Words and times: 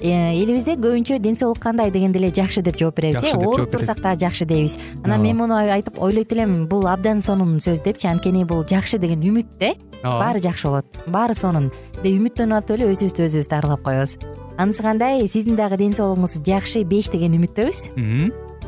элибизде 0.00 0.76
көбүнчө 0.80 1.18
ден 1.20 1.36
соолук 1.36 1.60
кандай 1.60 1.90
дегенде 1.90 2.18
эле 2.18 2.30
жакшы 2.32 2.62
деп 2.62 2.78
жооп 2.80 2.96
беребиз 2.96 3.22
э? 3.22 3.36
ооруп 3.36 3.70
турсак 3.70 4.00
дагы 4.00 4.20
жакшы 4.20 4.46
дейбиз. 4.46 4.78
Анан 5.04 5.22
мен 5.22 5.36
муну 5.36 5.54
айтып 5.60 6.00
ойлойт 6.00 6.32
элем 6.32 6.66
бул 6.68 6.86
абдан 6.88 7.22
сонун 7.22 7.58
сөз 7.60 7.84
депчи 7.84 8.08
анткени 8.08 8.44
бул 8.44 8.64
жакшы 8.64 8.98
деген 8.98 9.20
үмүт 9.20 9.46
да 9.60 9.72
э 9.72 9.74
ооба. 10.02 10.24
баары 10.24 10.40
жакшы 10.40 10.68
болот. 10.68 10.86
Баары 11.06 11.34
сонун. 11.34 11.70
Үмүттөнүп 12.00 12.56
атып 12.56 12.78
эле 12.78 12.92
өзүбүздү 12.94 13.26
өзүбүз 13.28 13.48
дарылап 13.48 13.82
коебуз. 13.84 14.16
Анысы 14.56 14.82
кандай 14.82 15.28
сиздин 15.28 15.56
дагы 15.56 15.76
ден 15.76 15.92
соолугуңуз 15.92 16.40
жакшы 16.44 16.84
беш 16.84 17.12
деген 17.12 17.36
үмүттөбүз 17.36 18.49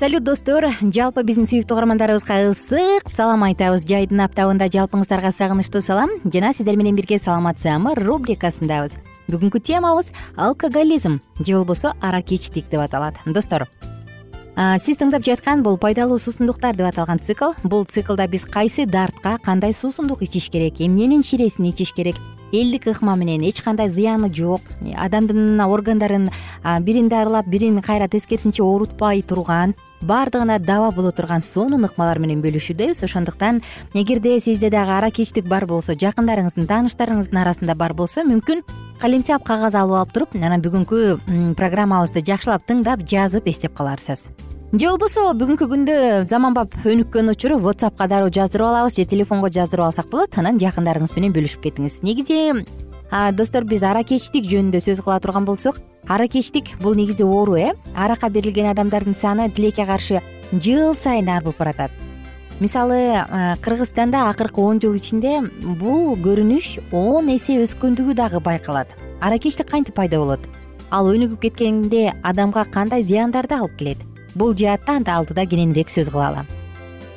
салют 0.00 0.24
достор. 0.24 0.64
Жалпы 0.80 1.20
биздин 1.28 1.44
сүйүктүү 1.44 1.76
угармандарыбызга 1.76 2.38
ысык 2.48 3.10
салам 3.12 3.42
айтабыз. 3.44 3.82
Жайдын 3.84 4.22
аптабында 4.24 4.70
жалпыңыздарга 4.72 5.28
сагынычтуу 5.36 5.82
салам. 5.84 6.14
Жана 6.24 6.54
сиздер 6.56 6.78
менен 6.80 6.96
бирге 6.96 7.18
саламатсыамы 7.20 7.92
рубрикасындабыз. 8.00 8.96
Бүгүнкү 9.28 9.60
темабыз 9.60 10.08
алкоголизм. 10.40 11.20
Же 11.44 11.58
болбосо 11.58 11.92
аракечтик 12.00 12.70
деп 12.70 12.80
аталат. 12.80 13.20
Достор. 13.26 13.66
Сиз 14.80 14.96
тыңдап 14.96 15.24
жаткан 15.24 15.62
бул 15.62 15.76
пайдалуу 15.76 16.16
суусундуктар 16.16 16.76
деп 16.76 16.88
аталган 16.88 17.20
цикл. 17.20 17.52
Бул 17.62 17.84
циклда 17.84 18.24
биз 18.26 18.48
кайсы 18.48 18.86
дартка 18.86 19.36
кандай 19.44 19.74
суусундук 19.74 20.22
ичиш 20.24 20.48
керек 20.48 20.80
эмненин 20.80 21.22
ширесин 21.22 21.68
ичиш 21.68 21.92
керек 21.92 22.16
элдик 22.52 22.86
ыкма 22.86 23.16
менен 23.16 23.42
эч 23.42 23.62
кандай 23.62 23.88
зыяны 23.88 24.32
жок. 24.34 24.60
Адамдын 24.96 25.60
органдарын 25.60 26.30
бирин 26.80 27.08
дарылап 27.08 27.46
бирин 27.46 27.80
кайра 27.82 28.08
тескерисинче 28.08 28.62
оорутпай 28.62 29.22
турган 29.22 29.74
баардыгына 30.00 30.58
даба 30.58 30.90
боло 30.90 31.12
турган 31.12 31.42
сонун 31.42 31.84
ыкмалар 31.84 32.18
менен 32.18 32.40
бөлүшүүдөбүз 32.42 33.04
ошондуктан 33.04 33.60
эгерде 33.94 34.38
сизде 34.40 34.70
дагы 34.70 34.96
аракечтик 34.96 35.48
бар 35.48 35.66
болсо 35.66 35.92
жакындарыңыздын 35.92 36.68
тааныштарыңыздын 36.70 37.42
арасында 37.42 37.76
бар 37.76 37.94
болсо 37.94 38.24
мүмкүн 38.24 38.64
калемсап 39.00 39.44
кагаз 39.44 39.74
алып 39.74 40.00
алып 40.00 40.14
туруп 40.16 40.36
анан 40.40 40.64
бүгүнкү 40.64 41.54
программабызды 41.60 42.24
жакшылап 42.24 42.64
тыңдап 42.68 43.04
жазып 43.04 43.52
эстеп 43.52 43.76
каларсыз 43.76 44.24
же 44.70 44.86
болбосо 44.86 45.32
бүгүнкү 45.34 45.66
күндө 45.66 45.94
заманбап 46.30 46.76
өнүккөн 46.86 47.32
учуру 47.32 47.56
whatsappка 47.58 48.06
дароо 48.06 48.30
жаздырып 48.30 48.68
алабыз 48.68 48.94
же 48.94 49.04
телефонго 49.04 49.48
жаздырып 49.50 49.88
алсак 49.88 50.06
болот 50.12 50.36
анан 50.38 50.60
жакындарыңыз 50.62 51.16
менен 51.16 51.32
бөлүшүп 51.34 51.64
кетиңиз 51.64 51.96
негизи 52.06 52.36
достор 53.34 53.64
биз 53.66 53.82
аракечтик 53.82 54.44
жөнүндө 54.46 54.78
сөз 54.84 55.00
кыла 55.02 55.18
турган 55.18 55.44
болсок 55.44 55.80
аракечтик 56.06 56.76
бул 56.78 56.94
негизи 56.94 57.26
оору 57.26 57.56
э? 57.58 57.72
Аракка 57.96 58.30
берилген 58.30 58.70
адамдардын 58.70 59.16
саны 59.18 59.48
тилекке 59.50 59.86
каршы 59.86 60.20
жыл 60.52 60.94
сайын 60.94 61.28
арбып 61.28 61.58
баратат. 61.58 61.90
Мисалы 62.60 63.26
кыргызстанда 63.62 64.28
акыркы 64.30 64.60
он 64.60 64.78
жыл 64.78 64.94
ичинде 64.94 65.40
бул 65.80 66.14
көрүнүш 66.14 66.92
он 66.92 67.34
эсе 67.34 67.58
өскөндүгү 67.64 68.14
дагы 68.14 68.38
байкалат. 68.38 68.86
Аракечтик 69.20 69.66
кантип 69.66 69.96
пайда 69.96 70.22
болот? 70.22 70.46
Ал 70.90 71.10
өнүгүп 71.10 71.42
кеткенде 71.42 72.12
адамга 72.22 72.64
кандай 72.70 73.02
зыяндарды 73.02 73.58
алып 73.58 73.76
келет 73.76 74.09
бул 74.34 74.54
жаатта 74.54 74.96
анда 74.96 75.16
алдыда 75.18 75.46
кененирээк 75.46 75.90
сөз 75.90 76.10
кылалы 76.10 76.46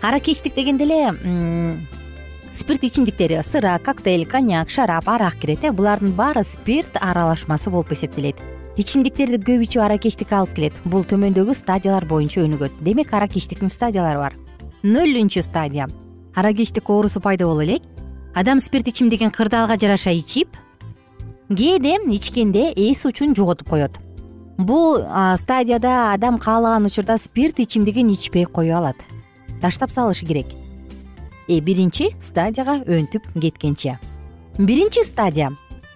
аракечтик 0.02 0.56
дегенде 0.56 0.84
эле 0.86 1.80
спирт 2.54 2.84
ичимдиктери 2.84 3.42
сыра 3.44 3.80
коктейль 3.80 4.26
коньяк 4.26 4.70
шарап 4.70 5.10
арак 5.10 5.36
кирет 5.40 5.64
э 5.64 5.72
булардын 5.72 6.12
баары 6.12 6.44
спирт 6.44 6.98
аралашмасы 7.02 7.70
болуп 7.70 7.92
эсептелет. 7.92 8.36
Ичимдиктерди 8.78 9.38
көп 9.38 9.66
ичүү 9.66 9.82
аракечтикке 9.86 10.36
алып 10.36 10.54
келет. 10.56 10.74
Бул 10.86 11.04
төмөндөгү 11.04 11.54
стадиялар 11.54 12.06
боюнча 12.06 12.42
өнүгөт. 12.42 12.82
Демек 12.82 13.14
аракечтиктин 13.14 13.70
стадиялары 13.70 14.20
бар. 14.20 14.34
Нөлүнчү 14.84 15.42
стадия. 15.42 15.88
Аракечтик 16.36 16.90
оорусу 16.90 17.22
пайда 17.22 17.46
боло 17.46 17.64
элек. 17.64 17.82
Адам 18.36 18.60
спирт 18.60 18.88
ичимдигин 18.88 19.32
кырдаалга 19.32 19.78
жараша 19.78 20.12
ичип 20.12 20.50
кээде 21.50 21.98
ичкенде 22.10 22.74
эс 22.76 23.06
учун 23.06 23.36
жоготуп 23.36 23.70
коет 23.70 23.92
бул 24.58 25.04
стадияда 25.38 26.14
адам 26.14 26.40
каалаган 26.40 26.86
учурда 26.86 27.18
спирт 27.18 27.60
ичимдигин 27.60 28.12
ичпей 28.14 28.46
кое 28.46 28.76
алат. 28.78 28.98
Таштап 29.62 29.92
салышы 29.92 30.26
керек. 30.26 30.48
Э, 31.48 31.60
биринчи 31.60 32.12
стадияга 32.22 32.80
өнтүп 32.88 33.26
кеткенче. 33.40 34.00
Биринчи 34.58 35.04
стадия. 35.04 35.52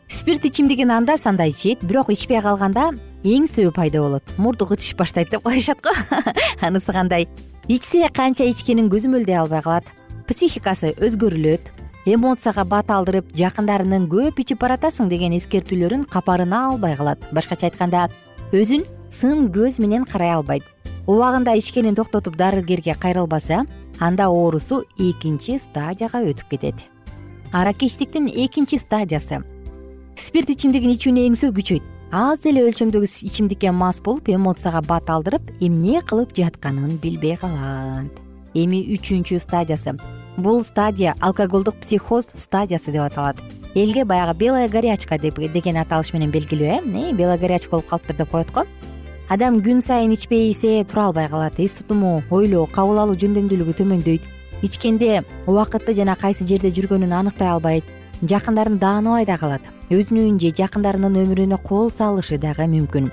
Спирт 0.09 0.45
ичимдигин 0.45 0.91
анда 0.91 1.17
санда 1.17 1.47
ичет 1.47 1.83
бирок 1.83 2.09
ичпей 2.09 2.41
калганда 2.41 2.91
эң 3.23 3.47
сөө 3.47 3.71
пайда 3.75 4.01
болот. 4.01 4.23
Мурду 4.37 4.67
кытышып 4.67 4.99
баштайт 4.99 5.29
деп 5.31 5.43
коюшат 5.43 5.81
го. 5.81 5.91
Анысы 6.61 6.91
кандай? 6.91 7.27
Ичсе 7.67 8.09
канча 8.13 8.43
ичкенин 8.47 8.89
көзөмөлдөй 8.89 9.35
албай 9.35 9.61
калат. 9.61 9.85
Психикасы 10.27 10.93
өзгөрүлөт. 10.95 11.71
Эмоцияга 12.07 12.63
бат 12.63 12.91
алдырып 12.91 13.33
жакындарынын 13.35 14.07
көп 14.07 14.39
ичип 14.39 14.61
баратасың 14.63 15.09
деген 15.11 15.35
эскертүүлөрүн 15.35 16.05
капарына 16.07 16.69
албай 16.69 16.95
калат. 16.95 17.19
Башкача 17.35 17.67
айтканда 17.67 18.07
өзүн 18.55 18.85
сын 19.11 19.49
көз 19.51 19.81
менен 19.83 20.05
карай 20.07 20.31
албайт. 20.31 20.63
Убагында 21.07 21.55
ичкенин 21.59 21.95
токтотуп 21.95 22.37
дарыгерге 22.37 22.95
кайрылбаса 22.95 23.65
анда 23.99 24.27
оорусу 24.27 24.85
экинчи 24.97 25.57
стадияга 25.59 26.21
өтүп 26.23 26.49
кетет. 26.51 26.75
Аракечтиктин 27.51 28.27
экинчи 28.27 28.77
стадиясы. 28.77 29.43
Спирт 30.15 30.49
ичимдигин 30.49 30.95
ичүүнү 30.95 31.27
эң 31.27 31.35
күчөйт. 31.35 31.83
Аз 32.11 32.45
эле 32.47 32.63
өлчөмдөгү 32.69 33.07
ичимдикке 33.27 33.71
мас 33.71 33.99
болуп 33.99 34.29
эмоцияга 34.29 34.81
бат 34.81 35.09
алдырып 35.09 35.43
эмне 35.59 36.01
кылып 36.01 36.31
жатканын 36.35 36.97
билбей 37.03 37.35
калат. 37.35 38.07
Эми 38.55 38.79
үчүнчү 38.95 39.39
стадиясы. 39.43 39.97
Бул 40.37 40.63
стадия 40.63 41.15
алкоголдук 41.19 41.75
психоз 41.83 42.31
стадиясы 42.35 42.91
деп 42.91 43.11
аталат 43.11 43.56
элге 43.77 44.05
баягы 44.05 44.33
белая 44.37 44.69
горячка 44.69 45.17
деген 45.19 45.77
аталыш 45.77 46.13
менен 46.13 46.31
белгилүү 46.31 46.67
э? 46.67 47.13
Белая 47.13 47.37
горячка 47.37 47.71
болуп 47.71 47.87
калыптыр 47.87 48.15
деп 48.17 48.29
коет 48.31 48.51
го. 48.51 48.65
Адам 49.29 49.59
күн 49.61 49.81
сайын 49.81 50.13
ичпесе 50.13 50.83
тура 50.83 51.07
албай 51.07 51.29
калат 51.29 51.59
эс 51.59 51.73
тутуму 51.77 52.23
ойлоо 52.31 52.65
кабыл 52.65 52.97
алуу 52.97 53.15
жөндөмдүүлүгү 53.15 53.75
төмөндөйт. 53.77 54.21
Ичкенде 54.63 55.23
убакытты 55.45 55.93
жана 55.93 56.15
кайсы 56.15 56.47
жерде 56.47 56.71
жүргөнүн 56.73 57.13
аныктай 57.13 57.49
албайт. 57.49 57.83
Жакындарын 58.23 58.79
даанабай 58.79 59.25
да 59.25 59.37
калат. 59.37 59.61
Өзүнүн 59.91 60.39
же 60.41 60.49
жакындарынын 60.57 61.21
өмүрүнө 61.21 61.61
кол 61.61 61.91
салышы 61.91 62.39
дагы 62.41 62.65
мүмкүн. 62.65 63.11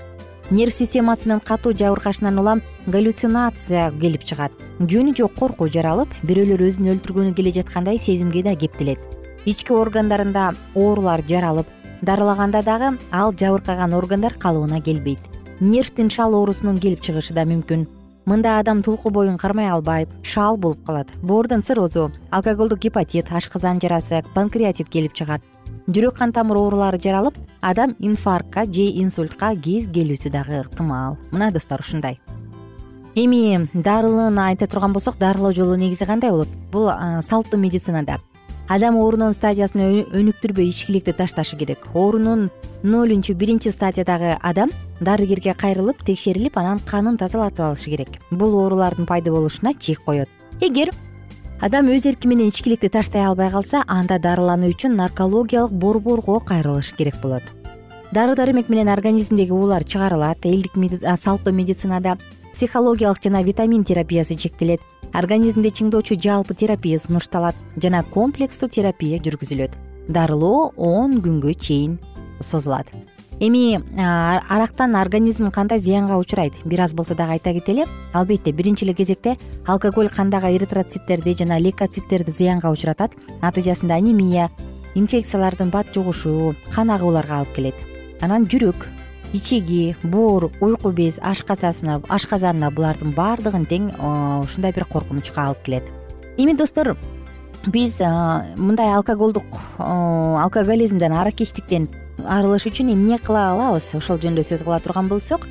Нерв 0.50 0.72
системасынын 0.72 1.40
катуу 1.44 1.74
жабыркашынан 1.76 2.38
улам 2.38 2.62
галлюцинация 2.86 3.90
келип 4.00 4.24
чыгат. 4.24 4.52
Жөнү 4.80 5.16
жок 5.18 5.36
коркуу 5.36 5.68
жаралып 5.68 6.08
бирөөлөр 6.22 6.64
өзүн 6.68 6.94
өлтүргөнү 6.94 7.34
келе 7.34 7.52
жаткандай 7.52 7.98
сезимге 7.98 8.42
да 8.42 8.56
кептелет 8.56 9.13
ички 9.44 9.72
органдарында 9.72 10.52
оорулар 10.74 11.22
жаралып 11.28 11.66
дарылаганда 12.02 12.62
дагы 12.62 12.98
ал 13.12 13.32
жабыркаган 13.32 13.94
органдар 13.94 14.34
калыбына 14.34 14.80
келбейт. 14.80 15.20
Нервтин 15.60 16.10
шал 16.10 16.34
оорусунун 16.34 16.78
келип 16.78 17.00
чыгышы 17.00 17.34
да 17.34 17.44
мүмкүн. 17.44 17.86
Мында 18.26 18.58
адам 18.58 18.82
тулку 18.82 19.10
боюн 19.10 19.36
кармай 19.38 19.68
албай 19.68 20.06
шаал 20.22 20.56
болуп 20.56 20.84
калат. 20.84 21.08
Боордун 21.22 21.62
циррозу 21.62 22.10
алкоголдук 22.30 22.78
гепатит 22.78 23.30
ашказан 23.30 23.80
жарасы 23.80 24.22
панкреатит 24.34 24.88
келип 24.88 25.12
чыгат. 25.12 25.42
Жүрөк 25.86 26.16
кан 26.18 26.32
тамыр 26.32 26.56
оорулары 26.56 27.00
жаралып 27.00 27.36
адам 27.60 27.94
инфарктка 27.98 28.64
же 28.64 28.88
инсультка 29.00 29.54
кез 29.54 29.88
келүүсү 29.88 30.30
дагы 30.32 30.62
ыктымал. 30.64 31.18
Мына 31.30 31.52
достор 31.52 31.80
ушундай. 31.80 32.18
Эми 33.14 33.68
дарылыыны 33.74 34.40
айта 34.48 34.66
турган 34.66 34.92
болсок 34.92 35.18
дарылоо 35.18 35.52
жолу 35.52 35.76
негизи 35.76 36.06
кандай 36.06 36.30
болот? 36.30 36.48
Бул 36.72 36.90
салттуу 37.22 37.60
медицинада 37.60 38.18
адам 38.68 38.96
оорунун 38.96 39.34
стадиясын 39.36 39.82
өнүктүрбөй 40.14 40.70
ичкиликти 40.70 41.12
ташташы 41.12 41.56
керек. 41.60 41.88
Оорунун 41.94 42.50
нөлүнчү 42.82 43.34
биринчи 43.36 43.72
стадиядагы 43.72 44.38
адам 44.40 44.70
дарыгерге 45.00 45.54
кайрылып 45.54 46.04
текшерилип 46.04 46.56
анан 46.58 46.80
канын 46.86 47.18
тазалатып 47.20 47.60
алышы 47.68 47.90
керек. 47.90 48.20
Бул 48.30 48.56
оорулардын 48.62 49.06
пайда 49.06 49.32
болушуна 49.32 49.74
чек 49.74 50.00
коет. 50.04 50.28
Эгер 50.60 50.92
адам 51.60 51.90
өз 51.92 52.06
эрки 52.08 52.26
менен 52.26 52.48
ичкиликти 52.48 52.88
таштай 52.88 53.26
албай 53.26 53.50
калса 53.50 53.84
анда 53.86 54.18
дарылануу 54.18 54.72
үчүн 54.72 54.96
наркологиялык 54.96 55.72
борборго 55.72 56.40
кайрылыш 56.40 56.94
керек 56.96 57.20
болот. 57.22 57.42
Дары 58.12 58.34
дармек 58.36 58.68
менен 58.68 58.88
организмдеги 58.88 59.50
уулар 59.50 59.84
чыгарылат 59.84 60.46
элдик 60.46 60.72
салттуу 61.20 61.52
медицинада 61.52 62.16
психологиялык 62.54 63.22
жана 63.22 63.42
витамин 63.42 63.84
терапиясы 63.84 64.36
чектелет 64.36 64.80
организмди 65.14 65.70
чыңдоочу 65.70 66.18
жалпы 66.20 66.54
терапия 66.58 66.98
сунушталат 66.98 67.56
жана 67.80 68.02
комплекстүү 68.02 68.68
терапия 68.68 69.22
жүргүзүлөт. 69.22 69.72
Дарылоо 70.08 70.72
он 70.76 71.20
күнгө 71.22 71.54
чейин 71.54 71.98
созулат. 72.42 72.90
Эми 73.40 73.80
арактан 73.98 74.94
организм 74.96 75.50
кандай 75.50 75.78
зыянга 75.78 76.18
учурайт? 76.18 76.52
Бир 76.64 76.82
аз 76.82 76.94
болсо 76.94 77.14
дагы 77.14 77.32
айта 77.32 77.52
кетели. 77.52 77.86
Албетте 78.12 78.52
биринчи 78.52 78.84
эле 78.84 78.94
кезекте 78.94 79.38
алкоголь 79.66 80.08
кандагы 80.08 80.54
эритроциттерди 80.56 81.34
жана 81.38 81.58
лейкоциттерди 81.58 82.30
зыянга 82.30 82.70
учуратат. 82.70 83.12
Натыйжасында 83.42 83.94
анемия 83.96 84.50
инфекциялардын 84.94 85.70
бат 85.70 85.86
жугушу 85.94 86.54
кан 86.74 86.90
агууларга 86.90 87.40
алып 87.40 87.54
келет. 87.54 87.74
Анан 88.20 88.46
жүрөк 88.46 88.86
ичеги 89.34 89.96
боор 90.02 90.50
уйку 90.60 90.92
без 90.94 91.18
ашказанына 91.18 92.70
булардын 92.70 93.12
баардыгын 93.16 93.66
тең 93.66 93.90
ушундай 94.44 94.72
бир 94.72 94.86
коркунучка 94.86 95.48
алып 95.48 95.64
келет. 95.66 95.90
Эми 96.38 96.54
достор 96.54 96.94
биз 97.66 97.98
мындай 98.56 98.94
алкоголдук 98.94 99.58
алкоголизмден 99.78 101.12
аракечтиктен 101.12 101.88
арылыш 102.24 102.68
үчүн 102.70 102.94
эмне 102.94 103.18
кыла 103.18 103.50
алабыз? 103.52 103.90
Ошол 103.98 104.22
жөнүндө 104.22 104.46
сөз 104.46 104.62
кыла 104.62 104.78
турган 104.80 105.10
болсок 105.10 105.48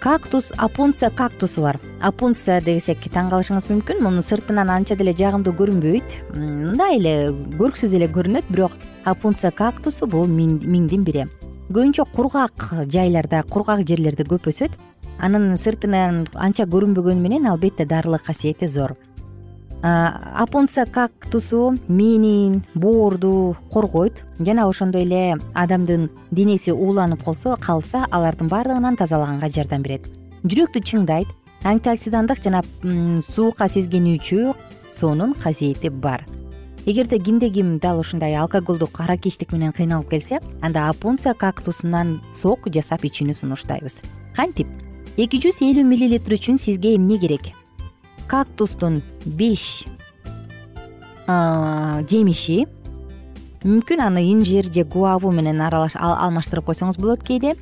кактус 0.00 0.52
апунция 0.58 1.10
кактусу 1.10 1.62
бар. 1.62 1.80
Апунция 2.00 2.60
десек 2.60 3.02
таң 3.10 3.30
калышыңыз 3.32 3.70
мүмкүн 3.70 4.02
мунун 4.04 4.22
сыртынан 4.22 4.70
анча 4.70 4.94
деле 5.00 5.14
жагымдуу 5.16 5.56
көрүнбөйт. 5.56 6.18
Мындай 6.36 6.98
эле 7.00 7.14
көрксүз 7.58 7.96
эле 7.96 8.06
көрүнөт 8.12 8.50
бирок 8.52 8.76
апунция 9.04 9.50
кактусу 9.50 10.06
бул 10.06 10.28
миңдин 10.28 11.08
бири 11.08 11.26
көбүнчө 11.68 12.06
кургак 12.14 12.66
жайларда 12.90 13.42
кургак 13.48 13.84
жерлерде 13.88 14.24
көп 14.24 14.48
өсөт. 14.50 14.72
Анын 15.22 15.56
сыртынан 15.56 16.26
анча 16.34 16.66
көрүнбөгөнү 16.66 17.20
менен 17.20 17.46
албетте 17.46 17.86
дарылык 17.86 18.24
касиети 18.26 18.66
зор. 18.66 18.96
Апунция 19.82 20.86
кактусу 20.86 21.78
мээнин 21.88 22.62
боорду 22.74 23.56
коргойт. 23.70 24.22
Жана 24.38 24.68
ошондой 24.68 25.02
эле 25.02 25.38
адамдын 25.54 26.10
денеси 26.30 26.72
ууланып 26.72 27.24
калсо 27.24 27.56
калса 27.60 28.06
алардын 28.10 28.48
баардыгынан 28.48 28.96
тазалаганга 28.96 29.48
жардам 29.48 29.82
берет. 29.82 30.06
Жүрөктү 30.44 30.82
чыңдайт. 30.82 31.26
Антиоксидандык 31.62 32.42
жана 32.42 32.62
суукка 33.22 33.68
сезгенүүчү 33.70 34.54
суунун 34.90 35.34
касиети 35.34 35.88
бар 35.88 36.26
эгерде 36.86 37.18
кимде 37.18 37.50
ким 37.50 37.78
дал 37.78 38.00
ушундай 38.00 38.34
алкоголдук 38.34 39.00
аракечтик 39.00 39.52
менен 39.52 39.72
кыйналып 39.72 40.10
келсе 40.10 40.40
анда 40.60 40.88
апунция 40.88 41.34
кактусунан 41.34 42.20
сок 42.34 42.66
жасап 42.66 43.04
ичүүнү 43.04 43.34
сунуштайбыз. 43.34 43.96
Кантип? 44.34 44.66
Эки 45.16 45.38
жүз 45.38 45.62
элүү 45.62 45.84
миллилитр 45.86 46.34
үчүн 46.34 46.58
сизге 46.58 46.96
эмне 46.96 47.18
керек? 47.18 47.52
Кактустун 48.26 49.02
беш 49.24 49.84
жемиши 51.28 52.64
мүмкүн 53.62 54.00
аны 54.02 54.24
инжир 54.32 54.66
же 54.66 54.82
гуаву 54.84 55.30
менен 55.30 55.60
алмаштырып 55.62 56.66
койсоңуз 56.66 56.98
болот 56.98 57.22
кээде 57.22 57.54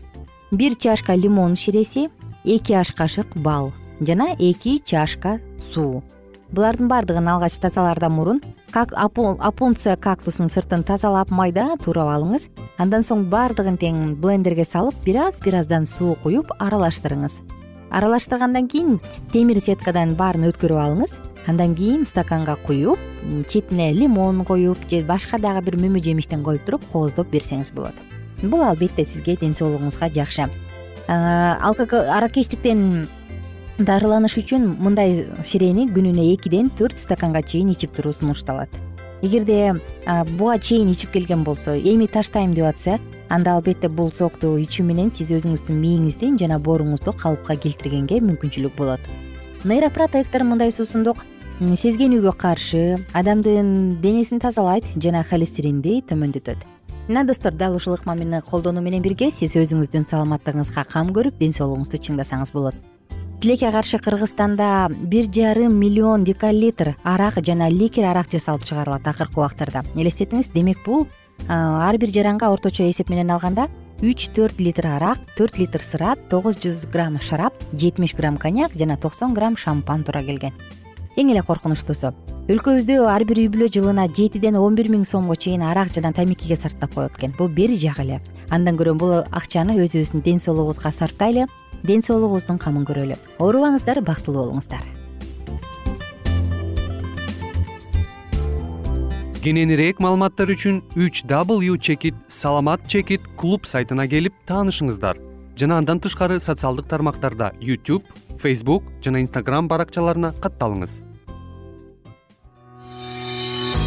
бир 0.51 0.77
чашка 0.81 1.15
лимон 1.15 1.57
ширеси 1.57 2.09
эки 2.45 2.73
аш 2.73 2.93
кашык 2.97 3.37
бал 3.37 3.73
жана 4.01 4.33
эки 4.39 4.79
чашка 4.85 5.41
суу 5.61 6.03
булардын 6.53 6.89
баардыгын 6.91 7.29
алгач 7.31 7.59
тазалаардан 7.63 8.13
мурун 8.13 8.41
апунция 8.73 9.97
кактусунун 9.97 10.51
сыртын 10.51 10.83
тазалап 10.85 11.31
майда 11.31 11.77
туурап 11.83 12.09
алыңыз. 12.17 12.49
Андан 12.79 13.03
соң 13.07 13.29
баардыгын 13.31 13.79
тең 13.79 14.17
блендерге 14.21 14.65
салып 14.65 14.95
бир 15.05 15.17
аз 15.29 15.41
бир 15.41 15.55
аздан 15.61 15.87
суу 15.87 16.17
куюп 16.23 16.51
аралаштырыңыз. 16.59 17.33
Аралаштыргандан 17.91 18.69
кийин 18.69 19.01
темир 19.33 19.61
сеткадан 19.61 20.15
баарын 20.15 20.45
өткөрүп 20.51 20.79
алыңыз. 20.79 21.13
Андан 21.49 21.75
кийин 21.75 22.07
стаканга 22.07 22.57
куюп 22.67 22.99
четине 23.49 23.93
лимон 23.93 24.45
коюп 24.45 24.79
же 24.91 25.03
башка 25.03 25.39
дагы 25.39 25.63
бир 25.63 25.77
мөмө 25.81 26.03
жемиштен 26.03 26.43
коюп 26.45 26.65
туруп 26.67 26.83
кооздоп 26.93 27.31
берсеңиз 27.31 27.73
болот. 27.75 27.95
Бул 28.43 28.63
албетте 28.63 29.05
сизге 29.05 29.37
ден 29.37 29.55
соолугуңузга 29.55 30.09
жакшы. 30.15 30.49
Аракечтиктен 31.09 33.09
дарыланыш 33.81 34.37
үчүн 34.43 34.67
мындай 34.77 35.23
ширени 35.47 35.87
күнүнө 35.89 36.27
экиден 36.35 36.69
төрт 36.77 37.01
стаканга 37.01 37.41
чейин 37.41 37.71
ичип 37.73 37.95
туруу 37.97 38.13
сунушталат. 38.13 38.69
Эгерде 39.23 39.81
буга 40.37 40.59
чейин 40.59 40.91
ичип 40.93 41.13
келген 41.15 41.45
болсо 41.45 41.73
эми 41.77 42.07
таштайм 42.07 42.53
деп 42.55 42.69
атса 42.69 42.99
анда 43.29 43.55
албетте 43.57 43.89
бул 43.89 44.13
сокту 44.13 44.59
ичүү 44.61 44.85
менен 44.85 45.11
сиз 45.11 45.33
өзүңүздүн 45.33 45.81
мээңизди 45.81 46.33
жана 46.43 46.61
бооруңузду 46.61 47.17
калыпка 47.17 47.57
келтиргенге 47.57 48.21
мүмкүнчүлүк 48.21 48.77
болот. 48.77 49.01
Нейропротектор 49.65 50.45
мындай 50.45 50.73
суусундук. 50.73 51.25
Сезгенүүгө 51.61 52.37
каршы 52.37 52.99
адамдын 53.13 53.99
денесин 54.01 54.41
тазалайт 54.41 54.85
жана 54.97 55.25
холестеринди 55.25 56.01
төмөндөтөт. 56.09 56.69
Мына 57.09 57.25
достор 57.25 57.53
дал 57.53 57.77
ушул 57.77 57.97
ыкмамени 57.97 58.41
колдонуу 58.45 58.85
менен 58.85 59.03
бирге 59.03 59.31
сиз 59.31 59.57
өзүңүздүн 59.57 60.09
саламаттыгыңызга 60.09 60.89
кам 60.89 61.13
көрүп 61.17 61.37
ден 61.41 61.53
соолугуңузду 61.53 62.01
чыңдасаңыз 62.01 62.53
болот 62.57 63.00
тилекке 63.41 63.71
каршы 63.73 63.99
кыргызстанда 63.99 64.91
бир 64.91 65.25
жарым 65.33 65.73
миллион 65.73 66.25
декалитр 66.25 66.97
арак 67.03 67.39
жана 67.47 67.71
ликер 67.71 68.05
арак 68.05 68.29
жасалып 68.29 68.67
чыгарылат 68.69 69.07
акыркы 69.09 69.41
убактарда. 69.41 69.81
Элестетиңиз 69.97 70.51
демек 70.53 70.85
бул 70.85 71.07
ар 71.49 71.97
бир 71.97 72.13
жаранга 72.13 72.51
орточо 72.53 72.85
эсеп 72.85 73.09
менен 73.09 73.31
алганда 73.31 73.69
үч 74.03 74.29
төрт 74.37 74.61
литр 74.61 74.87
арак 74.93 75.25
төрт 75.39 75.57
литр 75.57 75.81
сыра 75.81 76.17
тогуз 76.29 76.59
жүз 76.61 76.85
грамм 76.93 77.17
шарап 77.21 77.55
жетимиш 77.73 78.15
грамм 78.15 78.37
коньяк 78.37 78.77
жана 78.77 78.99
токсон 78.99 79.33
грамм 79.33 79.57
шампан 79.57 80.05
туура 80.05 80.21
келген. 80.23 80.53
Эң 81.17 81.33
эле 81.33 81.41
коркунучтуусу 81.43 82.13
өлкөбүздө 82.51 83.07
ар 83.09 83.25
бир 83.25 83.41
үй 83.41 83.49
бүлө 83.49 83.71
жылына 83.73 84.05
жетиден 84.13 84.57
он 84.61 84.77
бир 84.77 84.93
миң 84.93 85.07
сомго 85.09 85.37
чейин 85.37 85.63
арак 85.63 85.95
жана 85.95 86.13
тамекиге 86.13 86.57
сарптап 86.61 86.93
коет 86.95 87.17
экен 87.17 87.33
бул 87.39 87.49
бери 87.49 87.77
жак 87.77 88.01
эле 88.05 88.21
андан 88.51 88.77
көрө 88.79 88.95
бул 88.99 89.13
акчаны 89.31 89.79
өзүбүздүн 89.81 90.23
ден 90.27 90.41
соолугубузга 90.43 90.93
сарптайлы 90.93 91.47
ден 91.87 92.03
соолугубуздун 92.03 92.59
камын 92.59 92.85
көрөлү. 92.89 93.17
Оорубаңыздар 93.39 94.03
бактылуу 94.05 94.45
болуңуздар. 94.45 94.85
Кененирээк 99.41 100.03
маалыматтар 100.05 100.53
үчүн 100.53 100.83
үч 101.01 101.25
w 101.25 101.79
чекит 101.81 102.15
саламат 102.29 102.85
чекит 102.87 103.25
клуб 103.41 103.65
сайтына 103.65 104.05
келип 104.07 104.35
таанышыңыздар. 104.47 105.17
Жана 105.57 105.79
андан 105.81 106.01
тышкары 106.01 106.39
социалдык 106.41 106.87
тармактарда 106.89 107.53
youtube 107.61 108.05
facebook 108.41 108.85
жана 109.05 109.21
instagram 109.21 109.69
баракчаларына 109.69 110.33
катталыңыз 110.41 111.10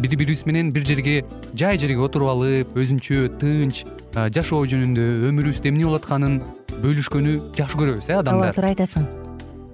бири 0.00 0.16
бирибиз 0.16 0.44
менен 0.46 0.72
бир 0.72 0.84
жерге 0.84 1.22
жай 1.54 1.78
жерге 1.78 2.00
отуруп 2.02 2.28
алып 2.34 2.78
өзүнчө 2.78 3.28
тынч 3.40 3.84
жашоо 4.34 4.64
жөнүндө 4.70 5.04
өмүрүбүздө 5.30 5.70
эмне 5.70 5.86
болуп 5.86 6.02
атканын 6.02 6.40
бөлүшкөнү 6.82 7.36
жакшы 7.56 7.78
көрөбүз 7.78 8.10
э 8.10 8.18
адамдар. 8.18 8.50
ооба 8.50 8.54
туура 8.54 8.72
айтасың. 8.74 9.06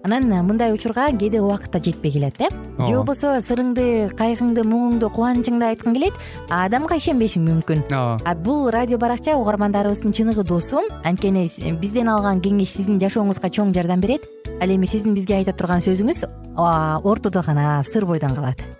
Анан 0.03 0.29
мындай 0.47 0.73
учурга 0.73 1.11
кээде 1.13 1.41
убакыт 1.41 1.73
да 1.73 1.79
жетпей 1.79 2.13
келет 2.13 2.41
э. 2.41 2.49
Же 2.87 2.95
болбосо 2.97 3.37
сырыңды 3.45 4.15
кайгыңды 4.17 4.65
муңуңду 4.65 5.11
кубанычыңды 5.13 5.65
айткың 5.73 5.95
келет 5.95 6.15
адамга 6.49 6.97
ишенбешиң 6.97 7.45
мүмкүн. 7.45 7.85
Ооба. 7.93 8.19
А 8.25 8.35
бул 8.35 8.71
радио 8.71 8.99
баракча 8.99 9.37
угармандарыбыздын 9.37 10.13
чыныгы 10.13 10.45
досу. 10.45 10.81
Анткени 11.05 11.49
бизден 11.81 12.09
алган 12.09 12.41
кеңеш 12.41 12.77
сиздин 12.77 13.01
жашооңузга 13.01 13.51
чоң 13.53 13.75
жардам 13.75 14.01
берет. 14.01 14.25
Ал 14.61 14.69
эми 14.69 14.87
сиздин 14.87 15.15
бизге 15.15 15.37
айта 15.37 15.53
турган 15.53 15.81
сөзүңүз 15.81 16.25
ортодо 17.05 17.43
гана 17.43 17.83
сыр 17.85 18.07
бойдон 18.07 18.35
калат 18.35 18.80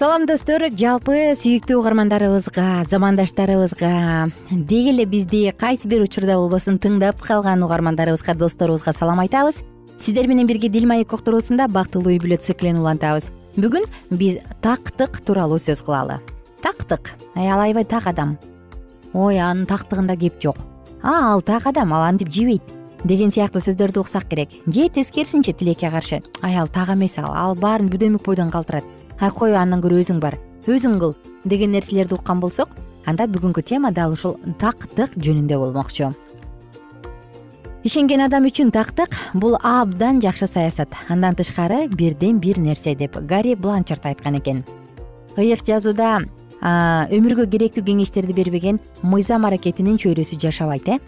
салам 0.00 0.22
достор 0.24 0.62
жалпы 0.80 1.34
сүйүктүү 1.36 1.76
угармандарыбызга 1.76 2.86
замандаштарыбызга 2.88 4.30
деги 4.48 4.94
эле 4.94 5.04
бизди 5.04 5.42
кайсы 5.52 5.90
бир 5.92 6.06
учурда 6.06 6.38
болбосун 6.38 6.78
тыңдап 6.80 7.18
калган 7.20 7.60
угармандарыбызга 7.66 8.32
досторубузга 8.32 8.94
салам 8.96 9.20
айтабыз. 9.20 9.58
Сиздер 10.00 10.24
менен 10.26 10.46
бирге 10.48 10.70
дил 10.72 10.86
маек 10.88 11.12
уктуруусунда 11.12 11.66
бактылуу 11.68 12.14
үй 12.14 12.16
бүлө 12.16 12.38
циклин 12.40 12.78
улантабыз. 12.80 13.26
Бүгүн 13.60 13.84
биз 14.08 14.38
тактык 14.64 15.20
тууралуу 15.20 15.58
сөз 15.60 15.82
кылалы. 15.84 16.16
Тактык. 16.64 17.12
Ал 17.34 17.60
аябай 17.60 17.84
так 17.84 18.06
адам. 18.08 18.38
Ой 19.12 19.36
анын 19.36 19.66
тактыгында 19.68 20.16
кеп 20.16 20.40
жок. 20.40 20.56
А 21.02 21.34
ал 21.34 21.42
так 21.42 21.66
адам 21.66 21.92
ал 21.92 22.06
антип 22.08 22.32
жебейт 22.32 22.62
деген 23.04 23.36
сыяктуу 23.36 23.60
сөздөрдү 23.60 24.00
уксак 24.00 24.30
керек. 24.32 24.48
Же 24.64 24.88
тескерисинче 24.88 25.52
тилекке 25.52 25.90
каршы. 25.90 26.22
Ай 26.40 26.56
ал 26.56 26.68
так 26.68 26.88
эмес 26.88 27.18
ал. 27.18 27.34
Ал 27.36 27.54
баарын 27.54 27.92
бүдөмүк 27.92 28.24
бойдон 28.24 28.48
калтырат 28.48 28.84
ай 29.20 29.30
кой 29.30 29.56
андан 29.56 29.82
көрө 29.84 30.00
өзүң 30.00 30.20
бар 30.20 30.38
өзүң 30.66 30.98
кыл 31.00 31.14
деген 31.44 31.72
нерселерди 31.76 32.16
уккан 32.16 32.40
болсок 32.40 32.72
анда 33.06 33.26
бүгүнкү 33.28 33.62
тема 33.66 33.92
дал 33.92 34.14
ушул 34.16 34.36
тактык 34.60 35.16
жөнүндө 35.16 35.58
болмокчу. 35.60 36.10
Ишенген 37.84 38.20
адам 38.20 38.44
үчүн 38.44 38.72
тактык 38.74 39.14
бул 39.32 39.56
абдан 39.64 40.20
жакшы 40.20 40.46
саясат. 40.46 40.92
Андан 41.08 41.34
тышкары 41.34 41.86
бирден 41.88 42.38
бир 42.40 42.58
нерсе 42.60 42.94
деп 42.94 43.16
гарри 43.24 43.54
бланчард 43.54 44.04
айткан 44.04 44.36
экен. 44.36 44.64
Ыйык 45.36 45.64
жазууда 45.64 46.20
өмүргө 46.60 47.48
керектүү 47.48 47.86
кеңештерди 47.86 48.36
бербеген 48.36 48.80
мыйзам 49.02 49.48
аракетинин 49.48 49.96
чөйрөсү 49.96 50.36
жашабайт 50.40 50.88
э? 50.88 50.98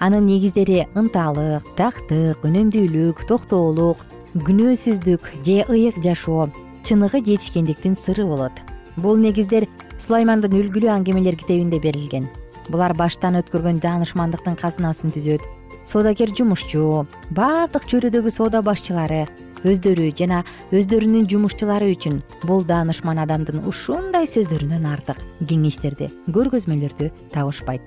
Анын 0.00 0.24
негиздери 0.26 0.86
ынталык 0.96 1.68
тактык 1.76 2.40
үнөмдүүлүк 2.40 3.26
токтоолук 3.28 4.00
күнөөсүздүк 4.34 5.28
же 5.44 5.60
ыйык 5.68 6.00
жашоо 6.02 6.48
чыныгы 6.84 7.24
жетишкендиктин 7.24 7.96
сыры 7.96 8.26
болот. 8.28 8.52
Бул 8.96 9.16
негиздер 9.16 9.66
сулаймандын 9.98 10.52
үлгүлүү 10.52 10.92
аңгемелер 10.92 11.36
китебинде 11.40 11.80
берилген. 11.80 12.28
Булар 12.68 12.94
баштан 12.94 13.40
өткөргөн 13.40 13.80
даанышмандыктын 13.80 14.56
казынасын 14.60 15.14
түзөт. 15.16 15.42
Соодагер 15.88 16.30
жумушчу 16.36 17.06
баардык 17.36 17.88
чөйрөдөгү 17.88 18.30
соода 18.32 18.62
башчылары 18.64 19.24
өздөрү 19.64 20.10
жана 20.16 20.42
өздөрүнүн 20.76 21.28
жумушчулары 21.28 21.90
үчүн 21.94 22.20
бул 22.44 22.64
даанышман 22.68 23.20
адамдын 23.24 23.64
ушундай 23.68 24.28
сөздөрүнөн 24.28 24.84
артык 24.88 25.20
кеңештерди 25.48 26.10
көргөзмөлөрдү 26.36 27.10
табышпайт. 27.32 27.82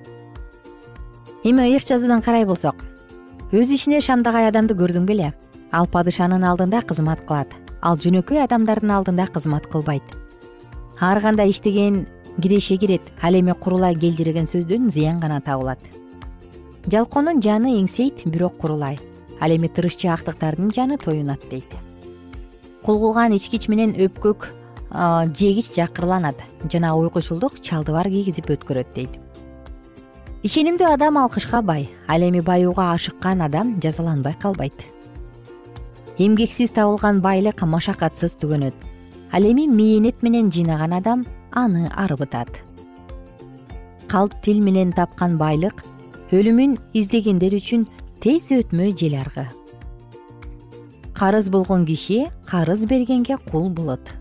Эми 1.44 1.70
ыйык 1.70 1.86
жазуудан 1.86 2.26
карай 2.26 2.46
болсок 2.46 2.82
өз 3.54 3.74
ишине 3.74 4.02
шамдагай 4.02 4.50
адамды 4.50 4.78
көрдүң 4.78 5.06
беле. 5.06 5.34
Ал 5.72 5.88
падышанын 5.88 6.46
алдында 6.48 6.82
кызмат 6.82 7.26
кылат 7.26 7.54
ал 7.82 7.98
жөнөкөй 7.98 8.44
адамдардын 8.44 8.92
алдында 8.92 9.28
кызмат 9.28 9.68
кылбайт. 9.68 10.04
Ар 11.00 11.22
кандай 11.22 11.52
иштеген 11.52 12.08
киреше 12.42 12.78
кирет 12.78 13.02
ал 13.22 13.34
эми 13.34 13.54
курулай 13.54 13.96
келжиреген 13.96 14.46
сөздөн 14.46 14.90
зыян 14.92 15.20
гана 15.20 15.42
табылат. 15.42 15.80
Жалкоонун 16.92 17.42
жаны 17.42 17.78
эңсейт 17.82 18.26
бирок 18.26 18.58
курулай. 18.58 19.00
Ал 19.40 19.52
эми 19.52 19.68
тырышчы 19.68 20.08
актыктардын 20.08 20.72
жаны 20.74 20.98
тоюнат 20.98 21.42
дейт. 21.50 21.70
Кул 22.84 23.00
кылган 23.00 23.36
ичкич 23.36 23.68
менен 23.68 23.94
өпкөк 23.94 24.48
жегич 25.36 25.74
жакырланат 25.76 26.42
жана 26.72 26.96
уйкучулдук 26.96 27.62
чалды 27.62 27.92
бар 27.92 28.08
кийгизип 28.10 28.50
өткөрөт 28.50 28.94
дейт. 28.96 29.20
Ишенимдүү 30.44 30.88
адам 30.94 31.18
алкышка 31.18 31.62
бай 31.62 31.90
ал 32.08 32.22
эми 32.22 32.40
баюуга 32.40 32.94
ашыккан 32.94 33.42
адам 33.42 33.80
жазаланбай 33.82 34.34
калбайт 34.40 34.86
эмгексиз 36.18 36.72
табылган 36.76 37.22
байлык 37.22 37.62
машакатсыз 37.62 38.38
түгөнөт. 38.42 38.76
Ал 39.32 39.44
эми 39.44 39.68
мээнет 39.68 40.24
менен 40.24 40.52
жыйнаган 40.52 40.94
адам 40.94 41.26
аны 41.52 41.90
арбытат 41.96 42.68
калп 44.08 44.34
тил 44.44 44.62
менен 44.64 44.94
тапкан 44.96 45.38
байлык 45.38 45.84
өлүмүн 46.32 46.78
издегендер 46.98 47.56
үчүн 47.60 47.86
тез 48.24 48.50
өтмө 48.56 48.92
жел 49.00 49.18
аргы. 49.20 49.48
Карыз 51.18 51.50
болгон 51.52 51.86
киши 51.86 52.28
карыз 52.48 52.86
бергенге 52.88 53.38
кул 53.52 53.70
болот. 53.70 54.12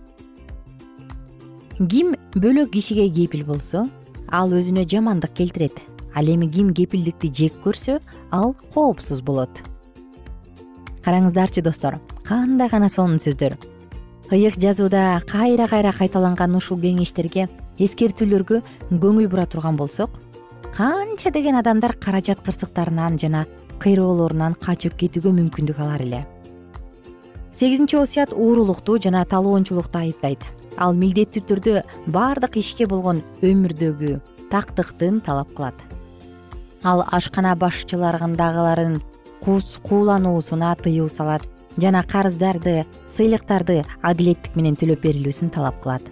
Ким 1.79 2.15
бөлөк 2.35 2.73
кишиге 2.75 3.09
кепил 3.11 3.45
болсо 3.47 3.87
ал 4.29 4.53
өзүнө 4.53 4.87
жамандык 4.91 5.35
келтирет. 5.35 5.79
Ал 6.15 6.27
эми 6.27 6.49
ким 6.51 6.73
кепилдикти 6.75 7.31
жек 7.33 7.59
көрсө 7.65 8.01
ал 8.31 8.57
коопсуз 8.75 9.21
болот 9.21 9.63
караңыздарчы 11.07 11.63
достор. 11.63 12.01
Кандай 12.27 12.69
гана 12.69 12.91
сонун 12.91 13.23
сөздөр. 13.23 13.55
Ыйык 14.35 14.59
жазууда 14.59 15.23
кайра 15.31 15.69
кайра 15.71 15.93
кайталанган 15.95 16.57
ушул 16.59 16.81
кеңештерге 16.83 17.47
эскертүүлөргө 17.79 18.63
көңүл 18.91 19.29
бура 19.31 19.47
турган 19.47 19.77
болсок 19.79 20.11
канча 20.75 21.31
деген 21.31 21.55
адамдар 21.61 21.95
каражат 21.95 22.43
кырсыктарынан 22.43 23.21
жана 23.23 23.47
кыйроолорунан 23.79 24.57
качып 24.59 24.97
кетүүгө 24.99 25.31
мүмкүндүк 25.37 25.79
алар 25.79 26.03
эле. 26.03 26.27
Сегизинчи 27.55 27.97
осуят 27.97 28.33
уурулукту 28.33 28.99
жана 28.99 29.25
талоончулукту 29.25 30.03
айыптайт. 30.03 30.43
Ал 30.77 30.93
милдеттүү 30.93 31.43
түрдө 31.49 31.83
баардык 32.13 32.59
ишке 32.61 32.89
болгон 32.91 33.23
өмүрдөгү 33.41 34.19
тактыктын 34.51 35.23
талап 35.25 35.55
кылат. 35.55 35.79
Ал 36.85 37.07
ашкана 37.07 37.55
башчыларындагыларын 37.57 39.01
куулануусуна 39.47 40.75
тыюу 40.83 41.09
салат 41.09 41.43
жана 41.79 42.03
карыздарды 42.03 42.85
сыйлыктарды 43.17 43.85
адилеттик 44.03 44.57
менен 44.59 44.75
төлөп 44.75 45.05
берилүүсүн 45.05 45.53
талап 45.55 45.79
кылат. 45.83 46.03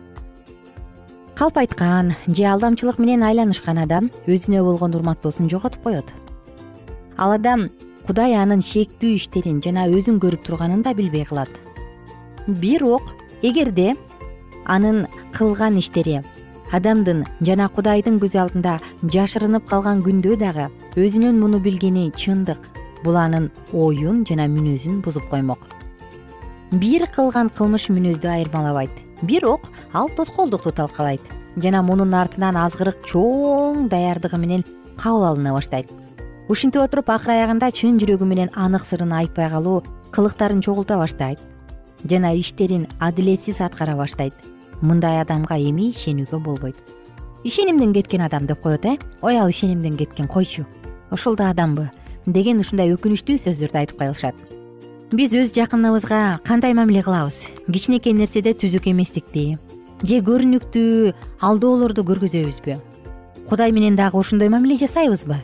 Калп 1.35 1.59
айткан 1.59 2.13
же 2.29 2.45
алдамчылык 2.47 3.01
менен 3.03 3.25
айланышкан 3.27 3.81
адам 3.83 4.11
өзүнө 4.27 4.63
болгон 4.63 4.95
урматтоосун 4.95 5.51
жоготуп 5.51 5.83
коет. 5.83 6.13
Ал 7.19 7.35
адам 7.35 7.71
кудай 8.07 8.37
анын 8.39 8.63
шектүү 8.63 9.17
иштерин 9.19 9.59
жана 9.65 9.89
өзүн 9.91 10.21
көрүп 10.23 10.47
турганын 10.47 10.85
да 10.87 10.95
билбей 10.95 11.27
кылат. 11.27 11.51
Бирок 12.47 13.11
эгерде 13.43 13.97
анын 14.65 15.09
кылган 15.33 15.79
иштери 15.79 16.23
адамдын 16.73 17.25
жана 17.43 17.69
кудайдын 17.69 18.21
көз 18.23 18.39
алдында 18.41 18.79
жашырынып 19.03 19.67
калган 19.69 20.03
күндө 20.07 20.39
дагы 20.39 20.71
өзүнүн 20.95 21.39
муну 21.41 21.61
билгени 21.63 22.11
чындык 22.17 22.74
бул 23.05 23.17
анын 23.21 23.51
оюн 23.73 24.25
жана 24.25 24.49
мүнөзүн 24.49 25.03
бузуп 25.05 25.29
коймок. 25.31 25.61
Бир 26.73 27.07
кылган 27.15 27.51
кылмыш 27.55 27.91
мүнөздү 27.93 28.31
айырмалабайт. 28.33 28.91
Бирок 29.23 29.69
ал 29.93 30.09
тоскоолдукту 30.17 30.73
талкалайт 30.73 31.21
жана 31.57 31.83
мунун 31.83 32.15
артынан 32.15 32.57
азгырык 32.57 33.05
чоң 33.07 33.89
даярдыгы 33.93 34.41
менен 34.41 34.65
кабыл 34.97 35.29
алына 35.29 35.53
баштайт. 35.55 35.91
Ушинтип 36.49 36.83
отуруп 36.83 37.11
акыр 37.11 37.37
аягында 37.37 37.71
чын 37.71 38.01
жүрөгү 38.01 38.27
менен 38.27 38.51
анык 38.55 38.85
сырын 38.89 39.13
айтпай 39.21 39.51
калуу 39.53 39.83
кылыктарын 40.11 40.63
чогулта 40.65 40.99
баштайт 40.99 41.39
жана 42.11 42.35
иштерин 42.35 42.87
адилетсиз 42.99 43.61
аткара 43.61 43.97
баштайт. 43.97 44.35
Мындай 44.81 45.21
адамга 45.21 45.57
эми 45.57 45.93
ишенүүгө 45.93 46.41
болбойт. 46.43 46.77
Ишенимден 47.45 47.93
кеткен 47.95 48.23
адам 48.23 48.47
деп 48.47 48.61
коет 48.61 48.85
э? 48.85 48.99
Ой 49.23 49.39
ал 49.39 49.49
ишенимден 49.49 49.97
кеткен 49.97 50.29
койчу. 50.29 50.67
Ошол 51.11 51.37
да 51.37 51.51
адамбы 51.51 51.91
деген 52.27 52.61
ушундай 52.63 52.93
өкүнүчтүү 52.95 53.37
сөздөрдү 53.43 53.79
айтып 53.81 53.99
калышат. 54.01 54.35
Биз 55.13 55.35
өз 55.37 55.53
жакыныбызга 55.55 56.41
кандай 56.45 56.75
мамиле 56.75 57.03
кылабыз? 57.05 57.45
Кичинекей 57.69 58.15
нерседе 58.17 58.55
түзүк 58.57 58.89
эместикти 58.91 59.59
же 60.03 60.21
көрүнүктүү 60.25 61.13
алдоолорду 61.41 62.05
көргөзөбүзбү? 62.09 62.79
Кудай 63.49 63.73
менен 63.73 63.97
дагы 63.97 64.19
ошондой 64.19 64.49
мамиле 64.49 64.79
жасайбызбы? 64.81 65.37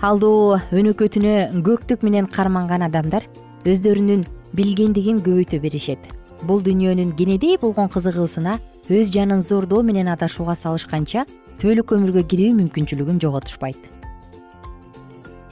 Алдоо 0.00 0.58
өнөкөтүнө 0.72 1.62
көктүк 1.62 2.02
менен 2.02 2.26
карманган 2.26 2.82
адамдар 2.82 3.28
өздөрүнүн 3.64 4.26
билгендигин 4.56 5.22
көбөйтө 5.22 5.60
беришет. 5.62 6.00
Бул 6.42 6.64
дүйнөнүн 6.64 7.14
кенедей 7.16 7.58
болгон 7.60 7.92
кызыгуусуна 7.92 8.58
өз 8.88 9.12
жанын 9.14 9.44
зордоо 9.46 9.84
менен 9.86 10.08
адашууга 10.10 10.56
салышканча 10.58 11.26
түбөлүк 11.60 11.94
өмүргө 11.94 12.26
кирүү 12.32 12.56
мүмкүнчүлүгүн 12.58 13.20
жоготушпайт 13.22 13.99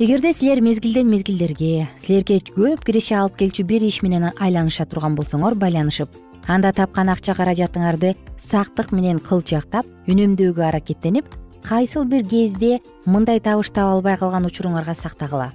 эгерде 0.00 0.32
силер 0.32 0.60
мезгилден 0.62 1.08
мезгилдерге 1.10 1.88
силерге 1.98 2.36
көп 2.54 2.84
киреше 2.86 3.16
алып 3.18 3.34
келчү 3.40 3.64
бир 3.66 3.82
иш 3.82 3.96
менен 4.06 4.28
айланыша 4.30 4.84
турган 4.86 5.16
болсоңор 5.18 5.56
байланышып 5.58 6.14
анда 6.46 6.70
тапкан 6.70 7.10
акча 7.10 7.34
каражатыңарды 7.34 8.12
сактык 8.38 8.92
менен 8.94 9.18
кылчактап 9.18 9.90
үнөмдөөгө 10.06 10.64
аракеттенип 10.68 11.34
кайсыл 11.66 12.06
бир 12.06 12.22
кезде 12.30 12.78
мындай 13.06 13.42
табыш 13.42 13.72
таба 13.74 13.96
албай 13.96 14.14
калган 14.22 14.46
учуруңарга 14.46 14.94
сактагыла. 14.94 15.50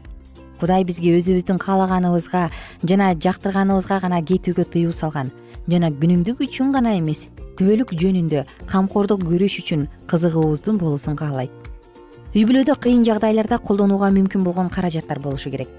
Кудай 0.59 0.83
бизге 0.83 1.15
өзүбүздүн 1.15 1.63
каалаганыбызга 1.63 2.49
жана 2.83 3.13
жактырганыбызга 3.15 4.01
гана 4.03 4.19
кетүүгө 4.19 4.67
тыюу 4.75 4.91
салган 4.91 5.31
жана 5.71 5.87
күнүмдүк 5.87 6.43
үчүн 6.49 6.75
гана 6.75 6.97
эмес 6.99 7.29
түбөлүк 7.55 7.95
жөнүндө 7.95 8.43
камкордук 8.67 9.23
көрүш 9.23 9.61
үчүн 9.63 9.87
кызыгуубуздун 10.11 10.83
болуусун 10.83 11.15
каалайт 11.15 11.62
үй 12.33 12.47
бүлөдө 12.49 12.73
кыйын 12.81 13.03
жагдайларда 13.05 13.59
колдонууга 13.61 14.09
мүмкүн 14.13 14.43
болгон 14.43 14.69
каражаттар 14.73 15.19
болушу 15.21 15.51
керек. 15.53 15.69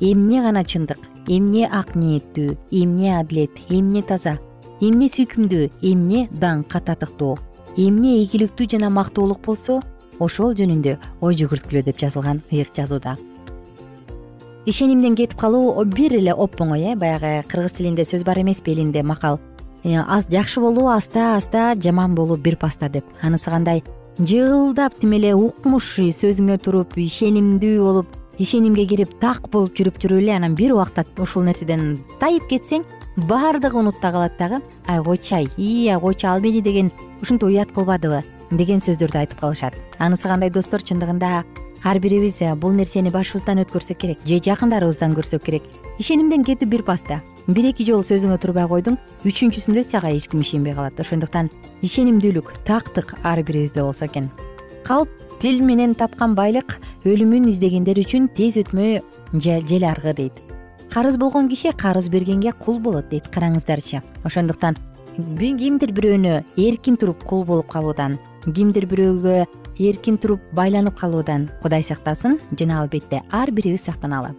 Эмне 0.00 0.40
гана 0.42 0.64
чындык 0.64 0.98
эмне 1.28 1.68
ак 1.68 1.94
ниеттүү 1.94 2.56
эмне 2.70 3.18
адилет 3.18 3.50
эмне 3.68 4.02
таза 4.02 4.38
эмне 4.80 5.10
сүйкүмдүү 5.12 5.68
эмне 5.82 6.28
даңкка 6.32 6.80
татыктуу 6.88 7.36
эмне 7.76 8.16
ийгиликтүү 8.22 8.68
жана 8.72 8.90
мактуулук 8.90 9.44
болсо 9.44 9.82
ошол 10.18 10.56
жөнүндө 10.56 10.96
ой 11.20 11.38
жүгүрткүлө 11.38 11.84
деп 11.84 12.00
жазылган 12.00 12.40
ыйык 12.50 12.72
жазууда. 12.76 13.16
Ишенимден 14.66 15.16
кетип 15.16 15.38
калуу 15.38 15.84
бир 15.84 16.14
эле 16.16 16.32
оп 16.32 16.56
оңой 16.60 16.92
э 16.92 16.96
баягы 16.96 17.44
кыргыз 17.48 17.76
тилинде 17.76 18.04
сөз 18.04 18.24
бар 18.24 18.40
эмеспи 18.40 18.72
элинде 18.72 19.02
макал. 19.02 19.38
Э, 19.84 20.00
жакшы 20.30 20.60
болуу 20.60 20.88
аста 20.88 21.36
аста 21.36 21.74
жаман 21.76 22.14
болуу 22.14 22.36
бир 22.36 22.56
паста 22.56 22.88
деп. 22.88 23.04
Анысы 23.20 23.50
кандай 23.50 23.84
жылдап 24.18 24.94
тим 25.00 25.16
эле 25.16 25.32
укмуш 25.34 25.96
сөзүңө 26.14 26.58
туруп 26.62 26.92
ишенимдүү 27.02 27.78
болуп 27.82 28.12
ишенимге 28.38 28.84
кирип 28.86 29.16
так 29.18 29.48
болуп 29.50 29.74
жүрүп 29.74 29.98
жүрүп 29.98 30.22
эле 30.22 30.36
анан 30.36 30.54
бир 30.54 30.76
убакта 30.76 31.02
ушул 31.18 31.42
нерседен 31.42 31.98
тайып 32.20 32.46
кетсең 32.52 32.84
баардыгы 33.16 33.78
унутта 33.80 34.12
калат 34.14 34.38
дагы 34.38 34.60
ай 34.86 35.02
койчу 35.02 35.34
ай 35.40 35.48
ии 35.56 35.88
ай 35.88 35.98
койчу 36.00 36.28
ал 36.30 36.40
мени 36.40 36.62
деген 36.62 36.92
ушинтип 37.22 37.48
уят 37.48 37.72
кылбадыбы? 37.72 38.22
деген 38.50 38.78
сөздөрдү 38.78 39.18
айтып 39.18 39.40
калышат. 39.40 39.74
Анысы 39.98 40.28
кандай 40.28 40.50
достор 40.50 40.82
чындыгында 40.82 41.42
ар 41.84 41.98
бирибиз 42.00 42.40
э, 42.40 42.54
бул 42.56 42.72
нерсени 42.72 43.12
башыбыздан 43.12 43.60
өткөрсөк 43.62 43.98
керек 44.00 44.18
же 44.24 44.38
жакындарыбыздан 44.40 45.12
көрсөк 45.14 45.44
керек. 45.44 45.62
Ишенимден 46.00 46.44
кетүү 46.44 46.68
бир 46.68 46.82
паста. 46.82 47.20
Бир 47.46 47.68
эки 47.70 47.84
жолу 47.84 48.02
сөзүңө 48.02 48.38
турбай 48.40 48.66
койдуң 48.66 48.96
үчүнчүсүндө 49.28 49.84
сага 49.90 50.10
эч 50.10 50.26
ким 50.32 50.40
ишенбей 50.40 50.74
калат. 50.74 50.98
Ошондуктан 50.98 51.50
ишенимдүүлүк 51.82 52.64
тактык 52.64 53.14
ар 53.22 53.42
бирибизде 53.44 53.84
болсо 53.84 54.08
экен. 54.08 54.30
Калп 54.84 55.12
тил 55.40 55.60
менен 55.60 55.94
тапкан 55.94 56.34
байлык 56.34 56.78
өлүмүн 57.04 57.50
издегендер 57.52 58.00
үчүн 58.00 58.30
тез 58.32 58.56
өтмөй 58.64 59.02
жел 59.34 59.84
аргы 59.84 60.14
дейт. 60.16 60.40
Карыз 60.90 61.18
болгон 61.18 61.48
киши 61.48 61.72
карыз 61.76 62.08
бергенге 62.08 62.52
кул 62.52 62.78
болот 62.78 63.10
дейт 63.10 63.28
караңыздарчы. 63.28 64.00
Ошондуктан 64.24 64.76
кимдир 65.14 65.92
бирөөнө 65.92 66.44
эркин 66.56 66.96
туруп 66.96 67.24
кул 67.24 67.44
болуп 67.44 67.68
калуудан 67.68 68.18
кимдир 68.44 68.86
бирөөгө 68.86 69.44
эркин 69.78 70.18
туруп 70.18 70.40
байланып 70.52 70.98
калуудан 70.98 71.50
кудай 71.62 71.82
сактасын 71.82 72.38
жана 72.58 72.80
албетте 72.82 73.22
ар 73.30 73.50
бирибиз 73.50 73.84
сактаналы 73.84 74.34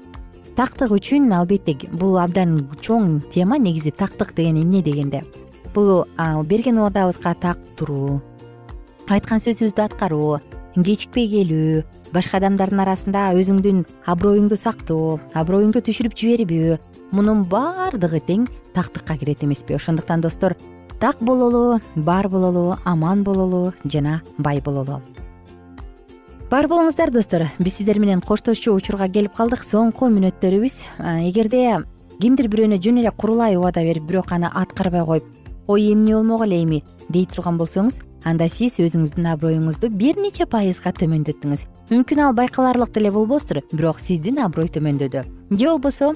тактык 0.55 0.93
үчүн 0.95 1.27
албетте 1.35 1.75
бул 1.91 2.15
абдан 2.19 2.61
чоң 2.81 3.19
тема 3.33 3.57
негизи 3.59 3.91
тактык 3.91 4.33
деген 4.35 4.61
эмне 4.61 4.81
дегенде. 4.81 5.23
Бул 5.73 6.05
берген 6.47 6.79
убадабызга 6.79 7.35
так 7.35 7.59
туруу 7.75 8.21
айткан 9.11 9.43
сөзүбүздү 9.43 9.83
аткаруу 9.83 10.39
кечикпей 10.75 11.27
келүү 11.31 11.83
башка 12.15 12.39
адамдардын 12.39 12.83
арасында 12.85 13.25
өзүңдүн 13.35 13.83
аброюңду 14.07 14.55
сактоо 14.59 15.19
аброюңду 15.35 15.83
түшүрүп 15.83 16.15
жибербөө 16.21 16.79
мунун 17.11 17.43
баардыгы 17.51 18.23
тең 18.23 18.47
тактыкка 18.73 19.17
кирет 19.19 19.43
эмеспи. 19.43 19.75
Ошондуктан 19.75 20.21
достор 20.21 20.55
так 20.99 21.19
бололу 21.19 21.81
бар 21.95 22.29
бололу 22.29 22.77
аман 22.85 23.23
бололу 23.23 23.73
жана 23.83 24.21
бай 24.37 24.61
бололу 24.61 25.01
бар 26.49 26.67
болуңуздар 26.69 27.11
достор. 27.11 27.47
Биз 27.59 27.79
сиздер 27.79 27.99
менен 27.99 28.21
коштошчу 28.21 28.73
учурга 28.75 29.07
келип 29.09 29.33
калдык. 29.35 29.63
Соңку 29.65 30.09
мүнөттөрүбүз 30.13 30.75
эгерде 31.27 31.83
кимдир 32.21 32.49
бирөөнө 32.51 32.79
жөн 32.81 33.01
эле 33.01 33.11
курулай 33.11 33.57
убада 33.57 33.83
берип 33.83 34.05
бирок 34.07 34.31
аны 34.31 34.49
аткарбай 34.53 35.05
коюп 35.05 35.25
ой 35.67 35.91
эмне 35.93 36.15
болмок 36.15 36.45
эле 36.45 36.61
эми? 36.63 36.83
дей 37.09 37.25
турган 37.25 37.57
болсоңуз 37.57 37.99
анда 38.23 38.47
сиз 38.49 38.79
өзүңүздүн 38.79 39.27
аброюңузду 39.33 39.89
бир 39.89 40.17
нече 40.21 40.45
пайызга 40.45 40.93
төмөндөттүңүз 40.95 41.65
мүмкүн 41.91 42.21
ал 42.23 42.33
байкаларлык 42.37 42.93
деле 42.93 43.11
болбостур 43.11 43.61
бирок 43.73 43.99
сиздин 43.99 44.39
аброй 44.39 44.69
төмөндөдү. 44.69 45.25
Же 45.51 45.65
болбосо 45.67 46.13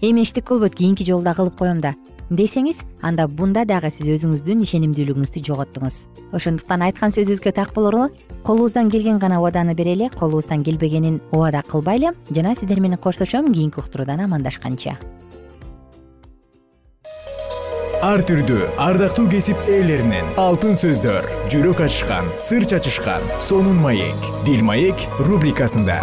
эми 0.00 0.22
эчтеке 0.22 0.48
болбойт 0.54 0.74
кийинки 0.74 1.04
жолу 1.04 1.22
да 1.22 1.34
кылып 1.34 1.58
коем 1.58 1.80
да 1.80 1.94
десеңиз 2.30 2.80
анда 3.02 3.26
бунда 3.28 3.64
дагы 3.68 3.90
сиз 3.92 4.08
өзүңүздүн 4.14 4.62
ишенимдүүлүгүңүздү 4.64 5.42
жоготтуңуз. 5.48 5.98
Ошондуктан 6.32 6.84
айткан 6.86 7.12
сөзүбүзгө 7.14 7.52
так 7.56 7.74
болору 7.76 8.08
колубуздан 8.44 8.90
келген 8.90 9.18
гана 9.18 9.40
убаданы 9.40 9.74
берели 9.74 10.08
колубуздан 10.18 10.64
келбегенин 10.64 11.20
убада 11.32 11.62
кылбайлы 11.68 12.14
жана 12.30 12.54
сиздер 12.54 12.80
менен 12.80 12.98
коштошом 12.98 13.52
кийинки 13.52 13.80
уктуруудан 13.80 14.24
амандашканча. 14.24 14.98
Ар 18.04 18.20
түрдүү 18.20 18.74
ардактуу 18.84 19.30
кесип 19.32 19.56
ээлеринен 19.64 20.34
алтын 20.36 20.76
сөздөр 20.76 21.24
жүрөк 21.48 21.80
ачышкан 21.86 22.28
сыр 22.36 22.66
чачышкан 22.68 23.24
сонун 23.40 23.80
маек 23.80 24.28
дил 24.44 24.60
маек 24.60 25.08
рубрикасында 25.24 26.02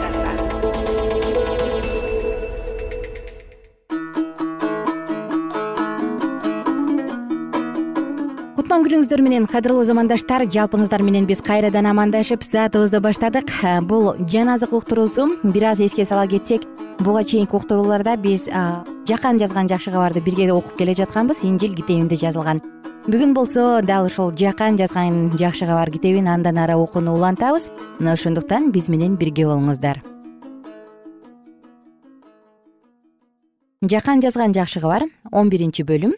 менен 9.19 9.43
кадырлуу 9.51 9.83
замандаштар 9.83 10.45
жалпыңыздар 10.47 11.01
менен 11.03 11.25
биз 11.27 11.41
кайрадан 11.43 11.89
амандашып 11.89 12.45
саатыбызды 12.47 13.01
баштадык. 13.03 13.51
Бул 13.83 14.15
жаназык 14.31 14.71
уктуруусу 14.71 15.27
бир 15.43 15.65
аз 15.71 15.81
эске 15.81 16.05
сала 16.05 16.27
кетсек 16.27 16.63
буга 16.99 17.25
чейинки 17.25 17.53
уктурууларда 17.55 18.15
биз 18.15 18.47
жакан 19.09 19.37
жазган 19.37 19.67
жакшы 19.67 19.91
кабарды 19.91 20.21
бирге 20.21 20.53
окуп 20.53 20.77
келе 20.77 20.93
жатканбыз. 20.93 21.43
Инжил 21.43 21.75
китебинде 21.75 22.15
жазылган. 22.15 22.61
Бүгүн 23.07 23.33
болсо 23.33 23.81
дал 23.83 24.05
ушул 24.05 24.31
жакан 24.31 24.77
жазган 24.77 25.31
жакшы 25.35 25.65
кабар 25.65 25.91
китебин 25.91 26.27
андан 26.29 26.57
ары 26.57 26.77
окууну 26.77 27.17
улантабыз. 27.17 27.67
Мына 27.99 28.13
ошондуктан 28.13 28.71
биз 28.71 28.87
менен 28.87 29.17
бирге 29.17 29.43
болуңуздар. 29.43 29.99
Жакан 33.81 34.21
жазган 34.21 34.53
жакшы 34.53 34.79
кабар 34.79 35.09
он 35.31 35.49
биринчи 35.49 35.83
бөлүм 35.83 36.13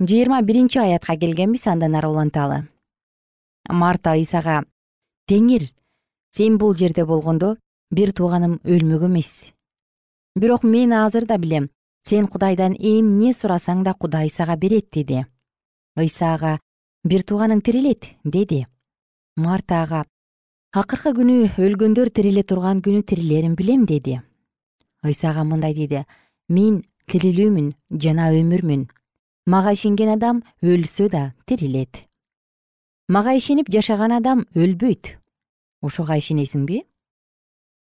жыйырма 0.00 0.42
биринчи 0.42 0.78
аятка 0.78 1.16
келгенбиз 1.16 1.66
андан 1.66 1.94
ары 1.94 2.08
уланталы 2.08 2.66
марта 3.68 4.14
ыйсага 4.16 4.64
теңир 5.28 5.66
сен 6.34 6.56
бул 6.58 6.74
жерде 6.74 7.04
болгондо 7.04 7.56
бир 7.90 8.12
тууганым 8.12 8.60
өлмөк 8.64 9.04
эмес. 9.06 9.52
Бирок 10.36 10.62
мен 10.62 10.92
азыр 10.92 11.26
да 11.26 11.38
билем 11.38 11.70
сен 12.06 12.26
кудайдан 12.28 12.74
эмне 12.78 13.32
сурасаң 13.34 13.82
да 13.84 13.94
кудай 13.94 14.28
сага 14.28 14.56
берет 14.56 14.90
деди. 14.92 15.26
Ыйса 15.96 16.34
ага 16.34 16.58
бир 17.04 17.22
тууганың 17.22 17.60
тирилет 17.62 18.08
деди. 18.24 18.66
Марта 19.36 19.82
ага 19.82 20.04
акыркы 20.72 21.12
күнү 21.12 21.50
өлгөндөр 21.58 22.10
тириле 22.10 22.42
турган 22.42 22.80
күнү 22.80 23.02
тирилерин 23.02 23.54
билем 23.54 23.86
деди. 23.86 24.20
Ыйса 25.04 25.30
ага 25.30 25.44
мындай 25.44 25.74
деди. 25.74 26.06
Мен 26.48 26.84
тирилүүмүн 27.06 27.74
жана 27.90 28.30
өмүрмүн 28.32 28.88
мага 29.50 29.72
ишенген 29.74 30.12
адам 30.14 30.42
өлсө 30.62 31.08
да 31.10 31.22
тирилет. 31.46 32.04
Мага 33.08 33.32
ишенип 33.34 33.70
жашаган 33.72 34.12
адам 34.14 34.44
өлбөйт. 34.54 35.16
Ошого 35.82 36.14
ишенесиңби? 36.20 36.84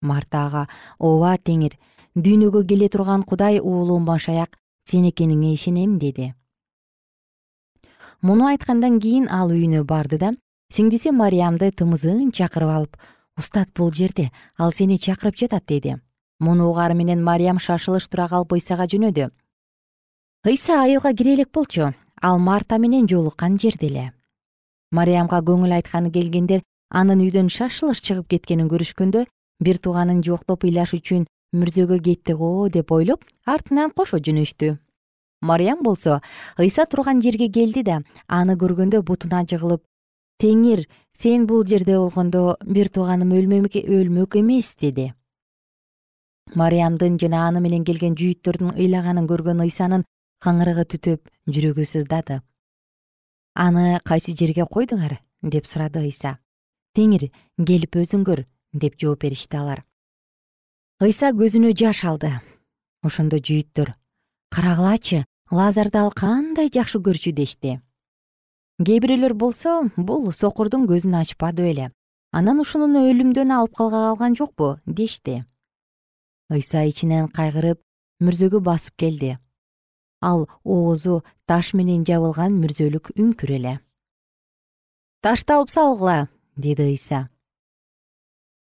Марта 0.01 0.41
ага 0.47 0.63
ооба 0.99 1.37
теңир 1.37 1.77
дүйнөгө 2.15 2.65
келе 2.67 2.89
турган 2.91 3.23
кудай 3.23 3.61
уулум 3.61 4.03
машаяк 4.03 4.57
сен 4.89 5.07
экениңе 5.07 5.53
ишенем 5.53 5.95
деди. 5.99 6.33
Муну 8.21 8.49
айткандан 8.51 8.99
кийин 8.99 9.29
ал 9.31 9.55
үйүнө 9.55 9.85
барды 9.87 10.19
да 10.19 10.33
сиңдиси 10.75 11.15
мариямды 11.15 11.71
тымызын 11.71 12.33
чакырып 12.35 12.75
алып 12.75 12.99
устат 13.39 13.71
бул 13.77 13.93
жерде 13.93 14.27
ал 14.57 14.73
сени 14.73 14.99
чакырып 14.99 15.39
жатат 15.39 15.63
деди. 15.67 15.95
Муну 16.39 16.67
угаары 16.69 16.99
менен 16.99 17.23
мариям 17.23 17.59
шашылыш 17.59 18.09
тура 18.11 18.27
калып 18.27 18.59
ыйсага 18.59 18.91
жөнөдү 18.91 19.31
ыйса 20.45 20.81
айылга 20.83 21.11
кире 21.13 21.33
элек 21.33 21.49
болчу 21.51 21.93
ал 22.21 22.37
марта 22.39 22.77
менен 22.77 23.07
жолуккан 23.09 23.57
жерде 23.57 23.87
эле 23.87 24.05
мариямга 24.91 25.39
көңүл 25.41 25.73
айтканы 25.77 26.11
келгендер 26.13 26.61
анын 26.89 27.23
үйдөн 27.25 27.49
шашылыш 27.49 28.01
чыгып 28.05 28.27
кеткенин 28.33 28.69
көрүшкөндө 28.69 29.25
бир 29.65 29.79
тууганын 29.81 30.21
жоктоп 30.27 30.67
ыйлаш 30.69 30.93
үчүн 30.99 31.25
мүрзөгө 31.57 31.97
кетти 32.07 32.37
го 32.37 32.69
деп 32.69 32.91
ойлоп 32.91 33.25
артынан 33.45 33.89
кошо 33.89 34.19
жөнөштү. 34.21 34.77
Мариям 35.41 35.81
болсо 35.81 36.21
ыйса 36.59 36.85
турган 36.85 37.21
жерге 37.25 37.49
келди 37.49 37.81
да 37.83 38.01
аны 38.27 38.53
көргөндө 38.53 39.01
бутуна 39.01 39.43
жыгылып 39.49 39.81
теңир 40.41 40.85
сен 41.17 41.47
бул 41.47 41.65
жерде 41.65 41.97
болгондо 41.97 42.57
бир 42.65 42.89
тууганым 42.89 43.33
өлмөк 43.33 44.35
эмес 44.37 44.75
деди. 44.75 45.13
Мариямдын 46.53 47.17
жана 47.17 47.47
аны 47.47 47.61
менен 47.61 47.83
келген 47.83 48.13
жүйүттөрдүн 48.13 48.77
ыйлаганын 48.77 49.25
көргөн 49.25 49.63
ыйсанын 49.65 50.05
каңырыгы 50.43 50.85
түтөп 50.95 51.29
жүрөгү 51.47 51.85
сыздады. 51.85 52.41
Аны 53.55 53.99
кайсы 54.03 54.35
жерге 54.35 54.65
койдуңар? 54.65 55.19
деп 55.41 55.67
сурады 55.67 56.01
ыйса. 56.01 56.39
Теңир 56.97 57.29
келип 57.57 57.95
өзүң 57.95 58.23
көр 58.25 58.45
деп 58.73 58.95
жооп 58.99 59.21
беришти 59.21 59.57
алар. 59.57 59.83
Ыйса 60.99 61.29
көзүнө 61.35 61.75
жаш 61.77 62.03
алды. 62.03 62.31
Ошондо 63.03 63.37
жүйүттөр 63.37 63.93
карагылачы 64.55 65.25
лазарды 65.51 65.99
ал 65.99 66.11
кандай 66.11 66.69
жакшы 66.73 66.99
көрчү? 66.99 67.31
дешти. 67.31 67.79
Кээ 68.81 68.99
бирөөлөр 69.03 69.33
болсо 69.33 69.83
бул 69.95 70.31
сокурдун 70.31 70.87
көзүн 70.87 71.19
ачпады 71.21 71.63
беле 71.63 71.91
анан 72.31 72.59
ушуну 72.59 73.05
өлүмдөн 73.11 73.51
алып 73.51 73.75
калгалы 73.75 74.15
калган 74.15 74.35
жокпу? 74.35 74.79
дешти. 74.85 75.45
Ыйса 76.49 76.83
ичинен 76.83 77.27
кайгырып 77.27 77.79
мүрзөгө 78.23 78.59
басып 78.63 78.95
келди 78.97 79.37
ал 80.31 80.47
оозу 80.63 81.21
таш 81.45 81.73
менен 81.77 82.03
жабылган 82.09 82.57
мүрзөлүк 82.61 83.13
үңкүр 83.15 83.55
эле. 83.59 83.73
Ташты 85.21 85.53
алып 85.53 85.69
салгыла 85.69 86.27
деди 86.57 86.89
ыйса. 86.91 87.29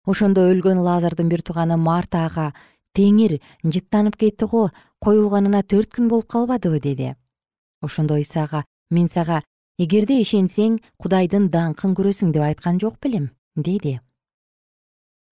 Ошондо 0.06 0.48
өлгөн 0.50 0.82
лазардын 0.86 1.30
бир 1.30 1.42
тууганы 1.42 1.78
марта 1.78 2.26
ага 2.30 2.54
теңир 2.98 3.40
жыттанып 3.64 4.18
кетти 4.22 4.46
го 4.46 4.70
коюлганына 5.04 5.64
төрт 5.64 5.94
күн 5.96 6.10
болуп 6.10 6.28
калбадыбы 6.30 6.80
деди. 6.80 7.16
Ошондо 7.82 8.22
ыйса 8.22 8.44
ага 8.44 8.66
мен 8.90 9.10
сага 9.10 9.44
эгерде 9.80 10.18
ишенсең 10.20 10.78
кудайдын 11.00 11.48
даңкын 11.54 11.94
көрөсүң 11.98 12.34
деп 12.36 12.44
айткан 12.44 12.80
жок 12.84 12.98
белем 13.04 13.30
деди 13.56 14.00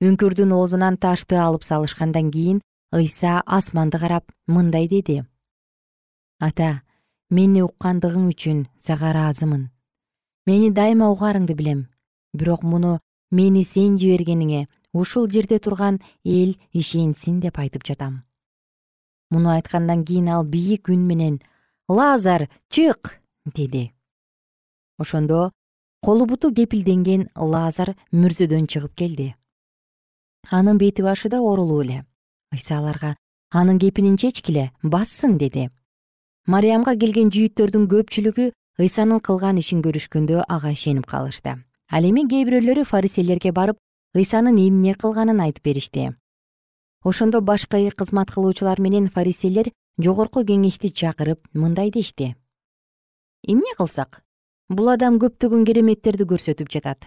үңкүрдүн 0.07 0.53
оозунан 0.55 0.97
ташты 1.01 1.39
алып 1.41 1.65
салышкандан 1.67 2.29
кийин 2.31 2.61
ыйса 2.95 3.41
асманды 3.57 3.99
карап 3.99 4.31
мындай 4.47 4.87
деди 4.87 5.23
ата 6.39 6.81
мени 7.29 7.63
уккандыгың 7.65 8.29
үчүн 8.31 8.67
сага 8.79 9.11
ыраазымын 9.11 9.67
мени 10.47 10.71
дайыма 10.71 11.09
угаарыңды 11.11 11.53
билем. 11.59 11.87
Бирок 12.33 12.63
муну 12.63 12.99
мени 13.31 13.63
сен 13.67 13.97
жибергениңе 13.99 14.67
ушул 14.93 15.27
жерде 15.29 15.59
турган 15.59 15.99
эл 16.23 16.55
ишенсин 16.71 17.41
деп 17.41 17.59
айтып 17.59 17.83
жатам. 17.83 18.23
Муну 19.31 19.49
айткандан 19.49 20.05
кийин 20.05 20.29
ал 20.29 20.45
бийик 20.45 20.89
үн 20.89 21.03
менен 21.07 21.41
лазар 21.89 22.49
чык! 22.69 23.19
деди. 23.45 23.91
Ошондо 24.97 25.51
колу 26.01 26.25
буту 26.25 26.53
кепилденген 26.53 27.29
лазар 27.35 27.95
мүрзөдөн 28.11 28.67
чыгып 28.71 28.95
келди. 28.95 29.35
Анын 30.49 30.77
бети 30.77 31.01
башы 31.01 31.29
да 31.29 31.41
оорулуу 31.41 31.81
эле. 31.81 32.05
Ыйса 32.53 32.77
аларга 32.77 33.17
анын 33.51 33.79
кепинин 33.79 34.15
чечкиле 34.17 34.71
бассын! 34.83 35.37
деди 35.37 35.69
мариямга 36.47 36.95
келген 36.95 37.29
жүйүттөрдүн 37.33 37.87
көпчүлүгү 37.91 38.51
ыйсанын 38.79 39.19
кылган 39.19 39.57
ишин 39.59 39.81
көрүшкөндө 39.83 40.45
ага 40.47 40.71
ишенип 40.71 41.05
калышты. 41.05 41.57
Ал 41.91 42.03
эми 42.07 42.23
кээ 42.29 42.45
бирөөлөрү 42.47 42.85
фариселерге 42.87 43.51
барып 43.51 43.77
ыйсанын 44.15 44.55
эмне 44.55 44.93
кылганын 44.95 45.41
айтып 45.43 45.63
беришти. 45.67 46.13
Ошондо 47.03 47.41
башкы 47.41 47.91
кызмат 47.91 48.31
кылуучулар 48.31 48.79
менен 48.79 49.09
фариселер 49.09 49.71
жогорку 49.99 50.43
кеңешти 50.43 50.87
чакырып 50.87 51.39
мындай 51.53 51.91
дешти. 51.91 52.35
Эмне 53.43 53.75
кылсак? 53.77 54.23
Бул 54.69 54.89
адам 54.89 55.19
көптөгөн 55.19 55.65
кереметтерди 55.65 56.23
көрсөтүп 56.23 56.71
жатат. 56.71 57.05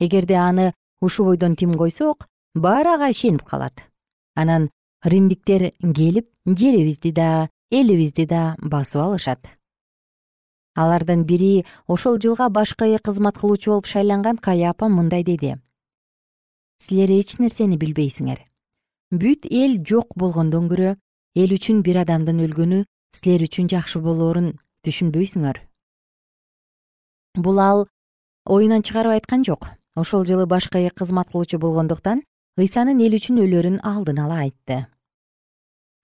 Эгерде 0.00 0.34
аны 0.34 0.72
ушул 1.00 1.26
бойдон 1.26 1.56
тим 1.56 1.74
койсок 1.74 2.26
баары 2.54 2.94
ага 2.94 3.10
ишенип 3.10 3.44
калат. 3.44 3.82
Анан 4.34 4.70
римдиктер 5.04 5.72
келип 5.80 6.28
жерибизди 6.46 7.12
да 7.12 7.48
элибизди 7.70 8.26
да 8.26 8.56
басып 8.60 9.00
алышат. 9.02 9.48
Алардын 10.74 11.24
бири 11.24 11.64
ошол 11.86 12.18
жылга 12.18 12.48
башкы 12.48 12.98
кызмат 12.98 13.38
кылуучу 13.38 13.70
болуп 13.70 13.86
шайланган 13.86 14.38
каяпа 14.38 14.88
мындай 14.88 15.22
деди. 15.22 15.56
Силер 16.78 17.10
эч 17.10 17.38
нерсени 17.38 17.76
билбейсиңер. 17.76 18.40
Бүт 19.12 19.46
эл 19.50 19.78
жок 19.84 20.16
болгондон 20.16 20.68
көрө 20.68 20.96
эл 21.36 21.54
үчүн 21.54 21.82
бир 21.82 22.02
адамдын 22.02 22.42
өлгөнү 22.46 22.84
силер 23.14 23.46
үчүн 23.46 23.70
жакшы 23.70 24.00
болоорун 24.02 24.58
түшүнбөйсүңөр 24.84 25.62
бул 27.36 27.58
ал 27.58 27.86
оюнан 28.46 28.82
чыгарып 28.82 29.18
айткан 29.18 29.44
жок. 29.44 29.66
Ошол 29.96 30.24
жылы 30.26 30.46
башкы 30.46 30.90
кызмат 30.90 31.30
кылуучу 31.30 31.58
болгондуктан 31.58 32.22
ыйсанын 32.58 33.00
эл 33.00 33.14
үчүн 33.18 33.38
өлөрүн 33.42 33.80
алдын 33.82 34.18
ала 34.18 34.42
айтты 34.46 34.86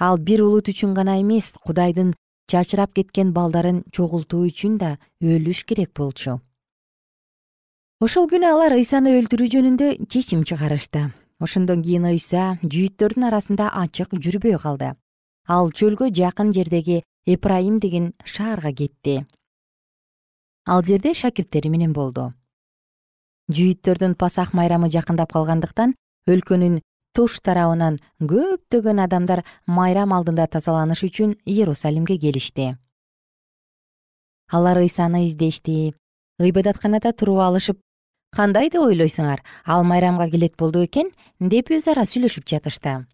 ал 0.01 0.19
бир 0.19 0.43
улут 0.43 0.73
үчүн 0.73 0.95
гана 0.97 1.21
эмес 1.21 1.53
кудайдын 1.61 2.15
чачырап 2.51 2.95
кеткен 2.97 3.33
балдарын 3.37 3.85
чогултуу 3.93 4.47
үчүн 4.49 4.79
да 4.81 4.97
өлүш 5.21 5.65
керек 5.69 5.93
болчу. 5.95 6.41
Ошол 8.01 8.27
күнү 8.33 8.49
алар 8.49 8.73
ыйсаны 8.81 9.13
өлтүрүү 9.21 9.51
жөнүндө 9.55 9.89
чечим 10.09 10.43
чыгарышты. 10.49 11.13
Ошондон 11.39 11.85
кийин 11.85 12.09
ыйса 12.09 12.57
жүйүттөрдүн 12.65 13.29
арасында 13.29 13.69
ачык 13.77 14.17
жүрбөй 14.17 14.57
калды. 14.57 14.95
Ал 15.47 15.69
чөлгө 15.71 16.09
жакын 16.17 16.55
жердеги 16.57 17.03
эпраим 17.27 17.79
деген 17.79 18.15
шаарга 18.25 18.73
кетти. 18.73 19.27
Ал 20.67 20.83
жерде 20.83 21.13
шакирттери 21.15 21.69
менен 21.69 21.93
болду. 21.93 22.33
Жүйүттөрдүн 23.53 24.17
пасах 24.17 24.55
майрамы 24.55 24.89
жакындап 24.89 25.33
калгандыктан 25.33 25.95
өлкөнүн 26.29 26.81
туш 27.13 27.41
тарабынан 27.43 27.99
көптөгөн 28.21 29.03
адамдар 29.05 29.43
майрам 29.67 30.13
алдында 30.15 30.47
тазаланыш 30.47 31.03
үчүн 31.09 31.37
иерусалимге 31.45 32.17
келишти. 32.19 32.77
Алар 34.51 34.79
ыйсаны 34.83 35.27
издешти 35.27 35.95
ыйбадатканада 36.41 37.13
туруп 37.13 37.43
алышып 37.47 37.79
кандай 38.35 38.71
деп 38.71 38.83
ойлойсуңар 38.87 39.43
ал 39.65 39.85
майрамга 39.85 40.31
келет 40.31 40.57
болду 40.57 40.85
экен 40.85 41.11
деп 41.41 41.71
өз 41.71 41.91
ара 41.91 42.07
сүйлөшүп 42.07 42.47
жатышты. 42.47 43.07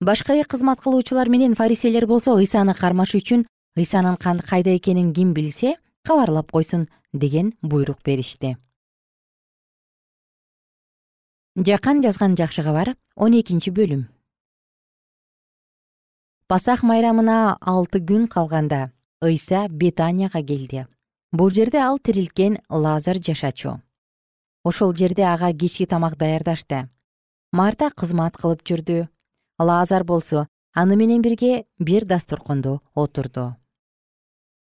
Башка 0.00 0.36
кызмат 0.44 0.80
кылуучулар 0.80 1.28
менен 1.28 1.54
фарисейлер 1.54 2.06
болсо 2.06 2.36
ыйсаны 2.36 2.74
кармаш 2.74 3.14
үчүн 3.14 3.46
ыйсанын 3.76 4.16
кайда 4.16 4.76
экенин 4.76 5.12
ким 5.12 5.34
билсе 5.34 5.76
кабарлап 6.04 6.50
койсун 6.52 6.88
деген 7.12 7.52
буйрук 7.62 8.02
беришти 8.04 8.56
жакан 11.56 12.02
жазган 12.02 12.36
жакшы 12.36 12.62
кабар 12.62 12.94
он 13.16 13.34
экинчи 13.34 13.70
бөлүм. 13.70 14.06
Пасах 16.46 16.82
майрамына 16.82 17.58
алты 17.60 17.98
күн 17.98 18.28
калганда 18.28 18.92
ыйса 19.20 19.66
бетанияга 19.68 20.42
келди. 20.42 20.86
Бул 21.32 21.50
жерде 21.50 21.78
ал 21.78 21.98
тирилткен 21.98 22.58
лазар 22.68 23.16
жашачу. 23.18 23.80
Ошол 24.64 24.94
жерде 24.94 25.24
ага 25.24 25.52
кечки 25.52 25.86
тамак 25.86 26.16
даярдашты. 26.16 26.88
Марта 27.52 27.90
кызмат 27.90 28.36
кылып 28.36 28.62
жүрдү. 28.62 29.08
Лазар 29.58 30.04
болсо 30.04 30.46
аны 30.74 30.96
менен 30.96 31.22
бирге 31.22 31.66
бир 31.78 32.04
дасторкондо 32.04 32.80
отурду. 32.94 33.56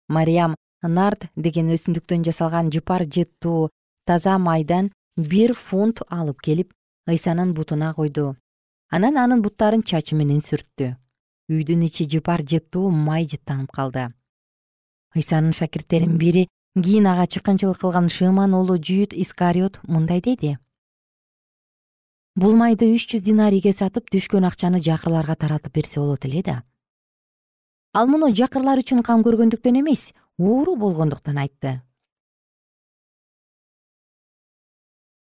Мариям 0.07 0.55
нард 0.81 1.29
деген 1.35 1.69
өсүмдүктөн 1.69 2.25
жасалган 2.25 2.71
жупар 2.71 3.05
жыттуу 3.05 3.69
таза 4.05 4.37
майдан 4.37 4.91
бир 5.17 5.53
фунт 5.53 6.01
алып 6.09 6.41
келип 6.41 6.73
ыйсанын 7.07 7.53
бутуна 7.53 7.93
куйду 7.93 8.35
анан 8.89 9.17
анын 9.17 9.41
буттарын 9.41 9.83
чачы 9.83 10.15
менен 10.15 10.39
сүрттү. 10.39 10.95
Үйдүн 11.49 11.85
ичи 11.85 12.07
жупар 12.09 12.41
жыттуу 12.41 12.89
май 12.89 13.25
жыттанып 13.27 13.71
калды. 13.71 14.13
Ыйсанын 15.15 15.53
шакирттеринин 15.53 16.17
бири 16.17 16.47
кийин 16.75 17.05
ага 17.05 17.27
чыккынчылык 17.27 17.77
кылган 17.77 18.07
шыман 18.09 18.53
уулу 18.57 18.79
жүйүт 18.81 19.13
искариот 19.13 19.77
мындай 19.85 20.21
деди 20.25 20.57
бул 22.33 22.55
майды 22.57 22.87
үч 22.89 23.05
жүз 23.11 23.21
динарийге 23.27 23.75
сатып 23.77 24.09
түшкөн 24.09 24.47
акчаны 24.49 24.81
жакырларга 24.81 25.35
таратып 25.37 25.75
берсе 25.77 25.99
болот 25.99 26.25
эле 26.25 26.41
да 26.41 26.55
ал 27.93 28.09
муну 28.09 28.31
жакырлар 28.33 28.81
үчүн 28.81 29.03
кам 29.05 29.21
көргөндүктөн 29.21 29.77
эмес 29.83 30.07
ууру 30.41 30.73
болгондуктан 30.81 31.37
айтты 31.45 31.75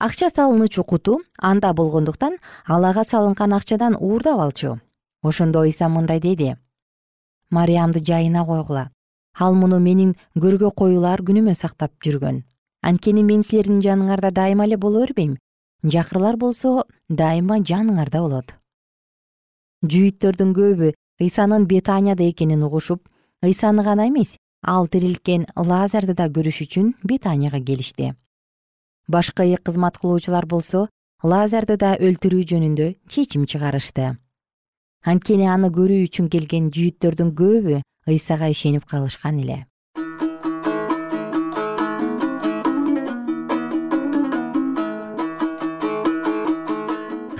акча 0.06 0.30
салынуучу 0.30 0.84
куту 0.84 1.22
анда 1.38 1.74
болгондуктан 1.74 2.38
ал 2.68 2.86
ага 2.86 3.04
салынган 3.04 3.54
акчадан 3.54 3.96
уурдап 4.00 4.40
алчу. 4.40 4.80
Ошондо 5.24 5.60
ыйса 5.62 5.90
мындай 5.90 6.20
деди. 6.20 6.56
Мариямды 7.50 8.00
жайына 8.00 8.46
койгула. 8.46 8.90
Ал 9.40 9.56
муну 9.56 9.80
менин 9.80 10.16
көргө 10.36 10.72
коюлар 10.76 11.22
күнүмө 11.22 11.54
сактап 11.54 11.92
жүргөн. 12.04 12.44
Анткени 12.82 13.24
мен 13.24 13.44
силердин 13.44 13.82
жаныңарда 13.82 14.32
дайыма 14.32 14.66
эле 14.66 14.78
боло 14.78 15.06
бербейм. 15.06 15.38
Жакырлар 15.84 16.38
болсо 16.38 16.84
дайыма 17.10 17.60
жаныңарда 17.60 18.22
болот 18.22 18.56
жүйүттөрдүн 19.82 20.52
көбү 20.54 20.92
ыйсанын 21.22 21.66
бетанияда 21.66 22.28
экенин 22.30 22.64
угушуп 22.64 23.08
ыйсаны 23.42 23.84
гана 23.84 24.08
эмес 24.10 24.36
ал 24.62 24.88
тирилткен 24.88 25.48
лазарды 25.56 26.14
да 26.14 26.28
көрүш 26.30 26.62
үчүн 26.68 26.94
бетанияга 27.04 27.60
келишти 27.66 28.14
башка 29.12 29.44
кызмат 29.64 29.98
кылуучулар 29.98 30.46
болсо 30.46 30.88
лазарды 31.24 31.78
да 31.78 31.96
өлтүрүү 32.00 32.46
жөнүндө 32.50 32.88
чечим 33.08 33.46
чыгарышты. 33.46 34.18
Анткени 35.06 35.48
аны 35.50 35.70
көрүү 35.74 36.08
үчүн 36.08 36.30
келген 36.30 36.72
жүйүттөрдүн 36.74 37.36
көбү 37.38 37.82
ыйсага 38.08 38.50
ишенип 38.54 38.86
калышкан 38.90 39.42
эле. 39.44 39.66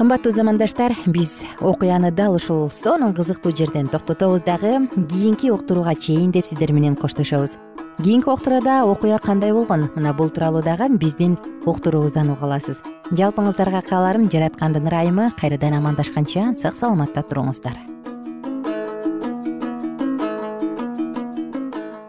Кымбаттуу 0.02 0.32
замандаштар 0.34 0.96
биз 1.06 1.44
окуяны 1.62 2.10
дал 2.12 2.34
ушул 2.34 2.72
сонун 2.74 3.14
кызыктуу 3.14 3.54
жерден 3.56 3.88
токтотобуз 3.88 4.42
дагы 4.42 4.88
кийинки 4.96 5.52
уктурууга 5.54 5.94
чейин 5.94 6.32
деп 6.32 6.48
сиздер 6.48 6.74
менен 6.74 6.96
коштошобуз 6.96 7.60
кийинки 8.02 8.30
уктурууда 8.30 8.86
окуя 8.86 9.20
кандай 9.20 9.54
болгон? 9.54 9.90
Мына 9.96 10.14
бул 10.14 10.30
тууралуу 10.30 10.64
дагы 10.64 10.90
биздин 10.98 11.38
уктуруубуздан 11.66 12.32
уга 12.32 12.46
аласыз. 12.48 12.82
Жалпыңыздарга 13.12 13.82
кааларым 13.86 14.26
жараткандын 14.32 14.88
ырайымы 14.90 15.32
кайрадан 15.38 15.78
амандашканча 15.78 16.56
сак 16.58 16.76
саламатта 16.76 17.22
туруңуздар. 17.22 17.78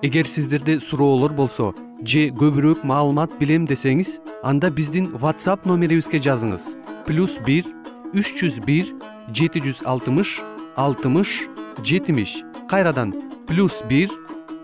Эгер 0.02 0.26
сиздерде 0.26 0.80
суроолор 0.80 1.34
болсо 1.34 1.74
же 2.00 2.30
көбүрөөк 2.30 2.84
маалымат 2.88 3.36
билем 3.38 3.66
десеңиз 3.68 4.20
анда 4.42 4.70
биздин 4.70 5.12
whatsapp 5.12 5.66
номерибизге 5.68 6.18
жазыңыз. 6.18 6.72
Плюс 7.04 7.36
бир 7.44 7.68
үч 8.16 8.32
жүз 8.40 8.64
бир 8.64 8.94
жети 9.28 9.60
жүз 9.60 9.84
алтымыш 9.84 10.40
алтымыш 10.76 11.42
жетимиш. 11.84 12.42
Кайрадан 12.68 13.12
плюс 13.46 13.82
бир 13.88 14.08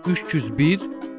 үч 0.09 0.25
жүз 0.25 0.49
бир 0.57 0.79